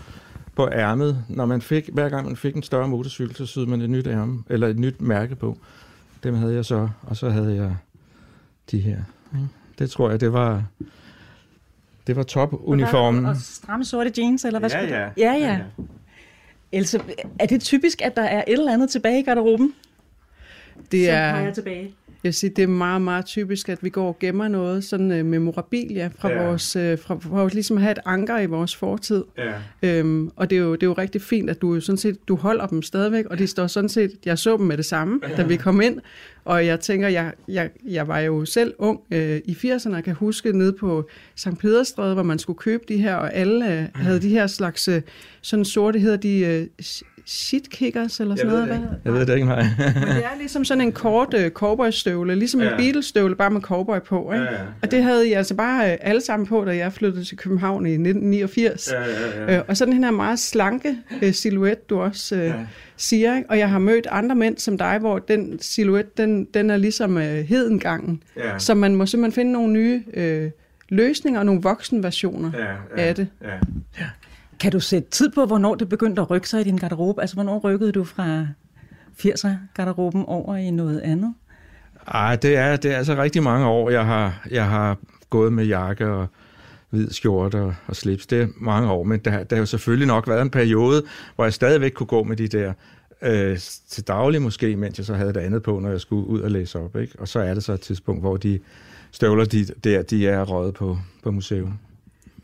på 0.58 0.68
ærmet. 0.72 1.24
Når 1.28 1.46
man 1.46 1.62
fik, 1.62 1.88
hver 1.92 2.08
gang 2.08 2.26
man 2.26 2.36
fik 2.36 2.56
en 2.56 2.62
større 2.62 2.88
motorcykel, 2.88 3.36
så 3.36 3.46
syede 3.46 3.66
man 3.66 3.80
et 3.80 3.90
nyt 3.90 4.06
ærme, 4.06 4.42
eller 4.48 4.68
et 4.68 4.78
nyt 4.78 5.00
mærke 5.00 5.36
på. 5.36 5.58
Dem 6.22 6.34
havde 6.34 6.54
jeg 6.54 6.64
så, 6.64 6.88
og 7.02 7.16
så 7.16 7.30
havde 7.30 7.54
jeg 7.54 7.76
de 8.70 8.78
her. 8.78 8.98
Det 9.78 9.90
tror 9.90 10.10
jeg, 10.10 10.20
det 10.20 10.32
var 10.32 10.64
det 12.06 12.16
var 12.16 12.22
top-uniformen. 12.22 13.24
Og, 13.24 13.30
og 13.30 13.36
stramme 13.36 13.84
sorte 13.84 14.12
jeans, 14.18 14.44
eller 14.44 14.58
hvad 14.58 14.70
ja, 14.70 14.78
skulle 14.78 14.96
ja. 14.96 15.06
du? 15.06 15.10
Ja, 15.16 15.32
ja. 15.32 15.60
Else, 16.72 17.00
er 17.38 17.46
det 17.46 17.60
typisk, 17.60 18.02
at 18.02 18.16
der 18.16 18.22
er 18.22 18.44
et 18.46 18.52
eller 18.52 18.72
andet 18.72 18.90
tilbage 18.90 19.20
i 19.20 19.22
garderoben? 19.22 19.74
Det 20.92 21.10
er, 21.10 21.54
tilbage? 21.54 21.94
Jeg 22.24 22.34
siger, 22.34 22.54
det 22.54 22.62
er 22.62 22.66
meget, 22.66 23.02
meget 23.02 23.24
typisk, 23.24 23.68
at 23.68 23.78
vi 23.82 23.90
går 23.90 24.08
og 24.08 24.18
gemmer 24.18 24.48
noget, 24.48 24.84
sådan 24.84 25.20
uh, 25.20 25.26
memorabilia 25.26 26.10
fra 26.18 26.30
ja. 26.30 26.44
vores, 26.44 26.76
uh, 26.76 26.82
fra, 26.82 27.14
fra 27.14 27.28
vores, 27.28 27.54
ligesom 27.54 27.76
at 27.76 27.82
have 27.82 27.92
et 27.92 27.98
anker 28.04 28.38
i 28.38 28.46
vores 28.46 28.76
fortid. 28.76 29.24
Ja. 29.82 30.00
Um, 30.00 30.32
og 30.36 30.50
det 30.50 30.58
er, 30.58 30.62
jo, 30.62 30.74
det 30.74 30.82
er 30.82 30.86
jo 30.86 30.92
rigtig 30.92 31.22
fint, 31.22 31.50
at 31.50 31.60
du 31.60 31.80
sådan 31.80 31.96
set, 31.96 32.28
du 32.28 32.36
holder 32.36 32.66
dem 32.66 32.82
stadigvæk, 32.82 33.24
og 33.26 33.38
de 33.38 33.46
står 33.46 33.66
sådan 33.66 33.88
set, 33.88 34.12
jeg 34.24 34.38
så 34.38 34.56
dem 34.56 34.66
med 34.66 34.76
det 34.76 34.84
samme, 34.84 35.20
ja. 35.28 35.34
da 35.36 35.42
vi 35.42 35.56
kom 35.56 35.80
ind, 35.80 36.00
og 36.44 36.66
jeg 36.66 36.80
tænker, 36.80 37.08
jeg, 37.08 37.32
jeg, 37.48 37.70
jeg 37.88 38.08
var 38.08 38.18
jo 38.18 38.44
selv 38.44 38.74
ung 38.78 39.00
uh, 39.10 39.18
i 39.18 39.56
80'erne, 39.64 39.96
og 39.96 40.04
kan 40.04 40.14
huske 40.14 40.52
nede 40.58 40.72
på 40.72 41.08
St. 41.34 41.58
Pederstræde, 41.60 42.14
hvor 42.14 42.22
man 42.22 42.38
skulle 42.38 42.58
købe 42.58 42.84
de 42.88 42.96
her, 42.96 43.14
og 43.14 43.34
alle 43.34 43.88
uh, 43.94 44.00
havde 44.00 44.22
de 44.22 44.28
her 44.28 44.46
slags, 44.46 44.88
uh, 44.88 44.94
sådan 45.42 45.64
sorte 45.64 45.98
hedder 45.98 46.16
de, 46.16 46.68
uh, 46.80 46.84
shitkickers 47.28 48.20
eller 48.20 48.36
sådan 48.36 48.52
jeg 48.52 48.66
noget? 48.66 48.70
Ved 48.70 48.76
det 48.76 49.00
jeg 49.04 49.12
ved 49.12 49.26
det 49.26 49.34
ikke, 49.34 49.46
nej. 49.46 49.62
Men 49.94 50.16
det 50.16 50.24
er 50.24 50.38
ligesom 50.38 50.64
sådan 50.64 50.80
en 50.80 50.92
kort 50.92 51.34
uh, 51.34 51.48
cowboystøvle, 51.48 52.34
ligesom 52.34 52.60
ja. 52.60 52.70
en 52.70 52.76
Beatles-støvle, 52.76 53.36
bare 53.36 53.50
med 53.50 53.60
cowboy 53.60 53.98
på. 54.06 54.32
Ikke? 54.32 54.44
Ja, 54.44 54.52
ja, 54.52 54.58
ja. 54.58 54.66
Og 54.82 54.90
det 54.90 55.02
havde 55.02 55.28
I 55.28 55.32
altså 55.32 55.54
bare 55.54 55.92
uh, 55.92 55.96
alle 56.00 56.20
sammen 56.20 56.46
på, 56.46 56.64
da 56.64 56.76
jeg 56.76 56.92
flyttede 56.92 57.24
til 57.24 57.36
København 57.36 57.86
i 57.86 57.92
1989. 57.92 58.92
Ja, 58.92 59.00
ja, 59.00 59.52
ja. 59.52 59.60
Uh, 59.60 59.64
og 59.68 59.76
sådan 59.76 59.94
den 59.94 60.04
her 60.04 60.10
meget 60.10 60.38
slanke 60.38 60.96
uh, 61.22 61.32
silhuet, 61.32 61.90
du 61.90 62.00
også 62.00 62.34
uh, 62.34 62.40
ja. 62.40 62.54
siger. 62.96 63.36
Ikke? 63.36 63.50
Og 63.50 63.58
jeg 63.58 63.70
har 63.70 63.78
mødt 63.78 64.06
andre 64.10 64.36
mænd 64.36 64.58
som 64.58 64.78
dig, 64.78 64.98
hvor 64.98 65.18
den 65.18 65.58
silhuet, 65.60 66.16
den, 66.16 66.44
den 66.44 66.70
er 66.70 66.76
ligesom 66.76 67.16
uh, 67.16 67.22
hedengangen. 67.22 68.22
Ja. 68.36 68.58
Så 68.58 68.74
man 68.74 68.94
må 68.94 69.06
simpelthen 69.06 69.40
finde 69.40 69.52
nogle 69.52 69.72
nye 69.72 70.02
uh, 70.16 70.50
løsninger 70.88 71.40
og 71.40 71.46
nogle 71.46 71.62
voksenversioner 71.62 72.50
ja, 72.54 72.64
ja, 73.02 73.08
af 73.08 73.14
det. 73.14 73.28
Ja. 73.42 73.54
Ja. 73.98 74.06
Kan 74.60 74.72
du 74.72 74.80
sætte 74.80 75.10
tid 75.10 75.30
på, 75.30 75.46
hvornår 75.46 75.74
det 75.74 75.88
begyndte 75.88 76.22
at 76.22 76.30
rykke 76.30 76.48
sig 76.48 76.60
i 76.60 76.64
din 76.64 76.76
garderobe? 76.76 77.20
Altså, 77.20 77.36
hvornår 77.36 77.58
rykkede 77.58 77.92
du 77.92 78.04
fra 78.04 78.46
80'er-garderoben 79.18 80.24
over 80.26 80.56
i 80.56 80.70
noget 80.70 81.00
andet? 81.00 81.34
Ej, 82.06 82.36
det 82.36 82.56
er, 82.56 82.76
det 82.76 82.92
er 82.92 82.96
altså 82.96 83.14
rigtig 83.14 83.42
mange 83.42 83.66
år, 83.66 83.90
jeg 83.90 84.06
har, 84.06 84.46
jeg 84.50 84.68
har 84.68 84.96
gået 85.30 85.52
med 85.52 85.64
jakke 85.64 86.06
og 86.06 86.26
hvid 86.90 87.10
skjorte 87.10 87.60
og, 87.60 87.74
og 87.86 87.96
slips. 87.96 88.26
Det 88.26 88.42
er 88.42 88.46
mange 88.60 88.90
år, 88.90 89.02
men 89.02 89.20
der, 89.20 89.44
der 89.44 89.56
har 89.56 89.60
jo 89.60 89.66
selvfølgelig 89.66 90.06
nok 90.06 90.28
været 90.28 90.42
en 90.42 90.50
periode, 90.50 91.02
hvor 91.34 91.44
jeg 91.44 91.52
stadigvæk 91.52 91.92
kunne 91.92 92.06
gå 92.06 92.22
med 92.22 92.36
de 92.36 92.48
der 92.48 92.72
øh, 93.22 93.58
til 93.88 94.06
daglig 94.08 94.42
måske, 94.42 94.76
mens 94.76 94.98
jeg 94.98 95.06
så 95.06 95.14
havde 95.14 95.32
det 95.32 95.40
andet 95.40 95.62
på, 95.62 95.78
når 95.78 95.90
jeg 95.90 96.00
skulle 96.00 96.26
ud 96.26 96.40
og 96.40 96.50
læse 96.50 96.78
op. 96.78 96.96
Ikke? 96.96 97.18
Og 97.18 97.28
så 97.28 97.40
er 97.40 97.54
det 97.54 97.64
så 97.64 97.72
et 97.72 97.80
tidspunkt, 97.80 98.22
hvor 98.22 98.36
de 98.36 98.58
støvler 99.10 99.44
de, 99.44 99.64
der, 99.84 100.02
de 100.02 100.28
er 100.28 100.42
røget 100.42 100.74
på, 100.74 100.98
på 101.22 101.30
museum 101.30 101.78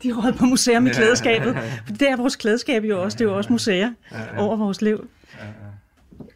de 0.03 0.09
er 0.09 0.33
på 0.37 0.45
museum 0.45 0.87
i 0.87 0.89
klædeskabet. 0.89 1.57
For 1.85 1.93
det 1.99 2.09
er 2.09 2.17
vores 2.17 2.35
klædeskab 2.35 2.83
jo 2.83 3.03
også. 3.03 3.17
Det 3.17 3.25
er 3.25 3.29
jo 3.29 3.37
også 3.37 3.53
museer 3.53 3.91
over 4.37 4.55
vores 4.55 4.81
liv. 4.81 5.07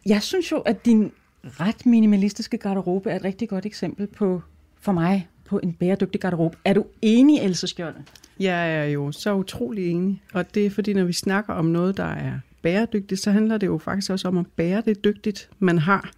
Jeg 0.06 0.22
synes 0.22 0.52
jo, 0.52 0.58
at 0.58 0.84
din 0.84 1.12
ret 1.44 1.86
minimalistiske 1.86 2.58
garderobe 2.58 3.10
er 3.10 3.16
et 3.16 3.24
rigtig 3.24 3.48
godt 3.48 3.66
eksempel 3.66 4.06
på, 4.06 4.42
for 4.80 4.92
mig, 4.92 5.28
på 5.44 5.60
en 5.62 5.72
bæredygtig 5.72 6.20
garderobe. 6.20 6.56
Er 6.64 6.72
du 6.72 6.84
enig, 7.02 7.40
Else 7.40 7.66
Skjolde? 7.66 8.02
Jeg 8.40 8.76
er 8.76 8.84
jo 8.84 9.12
så 9.12 9.34
utrolig 9.34 9.90
enig, 9.90 10.22
og 10.32 10.54
det 10.54 10.66
er 10.66 10.70
fordi, 10.70 10.92
når 10.92 11.04
vi 11.04 11.12
snakker 11.12 11.52
om 11.52 11.64
noget, 11.64 11.96
der 11.96 12.04
er 12.04 12.32
bæredygtigt, 12.62 13.20
så 13.20 13.30
handler 13.30 13.58
det 13.58 13.66
jo 13.66 13.78
faktisk 13.78 14.10
også 14.10 14.28
om 14.28 14.38
at 14.38 14.46
bære 14.56 14.82
det 14.86 15.04
dygtigt, 15.04 15.50
man 15.58 15.78
har. 15.78 16.10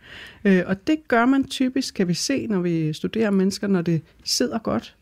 Øh, 0.45 0.63
og 0.67 0.87
det 0.87 1.09
gør 1.09 1.27
man 1.27 1.45
typisk, 1.45 1.95
kan 1.95 2.09
vi 2.09 2.15
se, 2.15 2.47
når 2.47 2.61
vi 2.61 2.93
studerer 2.93 3.31
mennesker, 3.31 3.67
når 3.67 3.83
det 3.83 4.03
sidder 4.25 4.59
godt, 4.59 4.97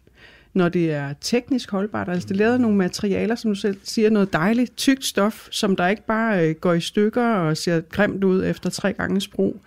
når 0.55 0.69
det 0.69 0.93
er 0.93 1.13
teknisk 1.21 1.71
holdbart. 1.71 2.09
Altså 2.09 2.29
det 2.29 2.37
lavet 2.37 2.61
nogle 2.61 2.77
materialer, 2.77 3.35
som 3.35 3.51
du 3.51 3.55
selv 3.55 3.77
siger, 3.85 4.11
noget 4.11 4.33
dejligt, 4.33 4.77
tykt 4.77 5.05
stof, 5.05 5.49
som 5.51 5.77
der 5.77 5.89
ikke 5.89 6.07
bare 6.07 6.49
øh, 6.49 6.55
går 6.55 6.73
i 6.73 6.81
stykker 6.81 7.27
og 7.27 7.57
ser 7.57 7.81
grimt 7.81 8.25
ud 8.25 8.45
efter 8.45 8.71
tre 8.71 8.93
gange 8.93 9.29
brug. 9.35 9.61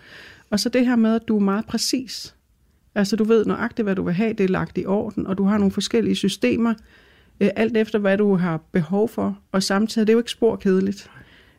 Og 0.49 0.59
så 0.59 0.69
det 0.69 0.85
her 0.85 0.95
med, 0.95 1.15
at 1.15 1.27
du 1.27 1.35
er 1.35 1.41
meget 1.41 1.65
præcis. 1.65 2.35
Altså 2.95 3.15
du 3.15 3.23
ved 3.23 3.45
nøjagtigt, 3.45 3.85
hvad 3.85 3.95
du 3.95 4.03
vil 4.03 4.13
have, 4.13 4.33
det 4.33 4.43
er 4.43 4.47
lagt 4.47 4.77
i 4.77 4.85
orden, 4.85 5.27
og 5.27 5.37
du 5.37 5.43
har 5.43 5.57
nogle 5.57 5.71
forskellige 5.71 6.15
systemer, 6.15 6.73
øh, 7.39 7.49
alt 7.55 7.77
efter 7.77 7.99
hvad 7.99 8.17
du 8.17 8.35
har 8.35 8.57
behov 8.71 9.09
for, 9.09 9.37
og 9.51 9.63
samtidig 9.63 10.07
det 10.07 10.11
er 10.11 10.15
jo 10.15 10.19
ikke 10.19 10.31
spor 10.31 10.55
kedeligt. 10.55 11.09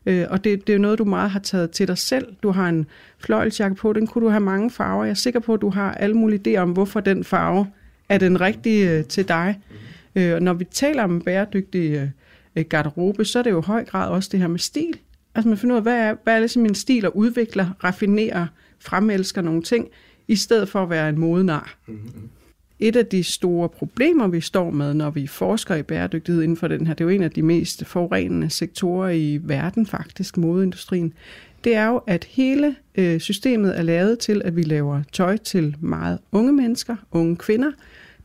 Øh, 0.07 0.27
og 0.31 0.45
det, 0.45 0.67
det 0.67 0.73
er 0.73 0.77
jo 0.77 0.83
noget, 0.83 0.99
du 0.99 1.05
meget 1.05 1.31
har 1.31 1.41
taget 1.41 1.71
til 1.71 1.89
dig 1.89 1.99
selv. 1.99 2.35
Du 2.43 2.51
har 2.51 2.69
en 2.69 2.87
fløjlsjakke 3.19 3.77
på, 3.77 3.93
den 3.93 4.07
kunne 4.07 4.25
du 4.25 4.31
have 4.31 4.41
mange 4.41 4.71
farver. 4.71 5.05
Jeg 5.05 5.11
er 5.11 5.15
sikker 5.15 5.41
på, 5.41 5.55
at 5.55 5.61
du 5.61 5.71
har 5.71 5.93
alle 5.93 6.17
mulige 6.17 6.57
idéer 6.59 6.61
om, 6.61 6.71
hvorfor 6.71 7.01
den 7.01 7.25
farve 7.25 7.67
er 8.09 8.19
den 8.19 8.40
rigtige 8.40 8.90
øh, 8.90 9.05
til 9.05 9.29
dig. 9.29 9.61
Øh, 10.14 10.35
og 10.35 10.43
når 10.43 10.53
vi 10.53 10.64
taler 10.64 11.03
om 11.03 11.21
bæredygtig 11.21 12.12
øh, 12.57 12.64
garderobe, 12.64 13.25
så 13.25 13.38
er 13.38 13.43
det 13.43 13.51
jo 13.51 13.61
i 13.61 13.64
høj 13.67 13.85
grad 13.85 14.09
også 14.11 14.29
det 14.33 14.40
her 14.40 14.49
med 14.49 14.59
stil. 14.59 14.99
Altså 15.35 15.49
man 15.49 15.59
finder 15.59 15.75
ud 15.75 15.79
af, 15.79 15.83
hvad 15.83 15.99
er, 15.99 16.14
hvad 16.25 16.35
er 16.35 16.38
ligesom 16.38 16.62
min 16.62 16.75
stil, 16.75 17.07
og 17.07 17.17
udvikler, 17.17 17.85
raffinerer, 17.85 18.47
fremelsker 18.81 19.43
nogle 19.43 19.62
ting, 19.62 19.88
i 20.29 20.37
stedet 20.37 20.69
for 20.69 20.83
at 20.83 20.90
være 20.90 21.09
en 21.09 21.19
modenar. 21.19 21.77
Mm-hmm. 21.87 22.31
Et 22.79 22.97
af 22.97 23.07
de 23.07 23.25
store 23.25 23.69
problemer, 23.69 24.29
vi 24.29 24.40
står 24.40 24.71
med, 24.71 24.95
når 24.95 25.11
vi 25.11 25.27
forsker 25.27 25.75
i 25.75 25.83
bæredygtighed 25.83 26.43
inden 26.43 26.57
for 26.57 26.69
den 26.69 26.87
her, 26.87 26.95
det 26.95 27.05
er 27.05 27.09
jo 27.09 27.14
en 27.14 27.23
af 27.23 27.31
de 27.31 27.43
mest 27.43 27.87
forurenende 27.87 28.51
sektorer 28.51 29.11
i 29.11 29.40
verden 29.43 29.87
faktisk, 29.87 30.37
modeindustrien, 30.37 31.12
det 31.64 31.74
er 31.74 31.87
jo, 31.87 31.96
at 32.07 32.24
hele 32.24 32.77
øh, 32.94 33.20
systemet 33.20 33.79
er 33.79 33.83
lavet 33.83 34.18
til, 34.18 34.42
at 34.44 34.57
vi 34.57 34.62
laver 34.62 35.03
tøj 35.12 35.37
til 35.37 35.77
meget 35.81 36.18
unge 36.33 36.53
mennesker, 36.53 36.96
unge 37.12 37.37
kvinder, 37.37 37.70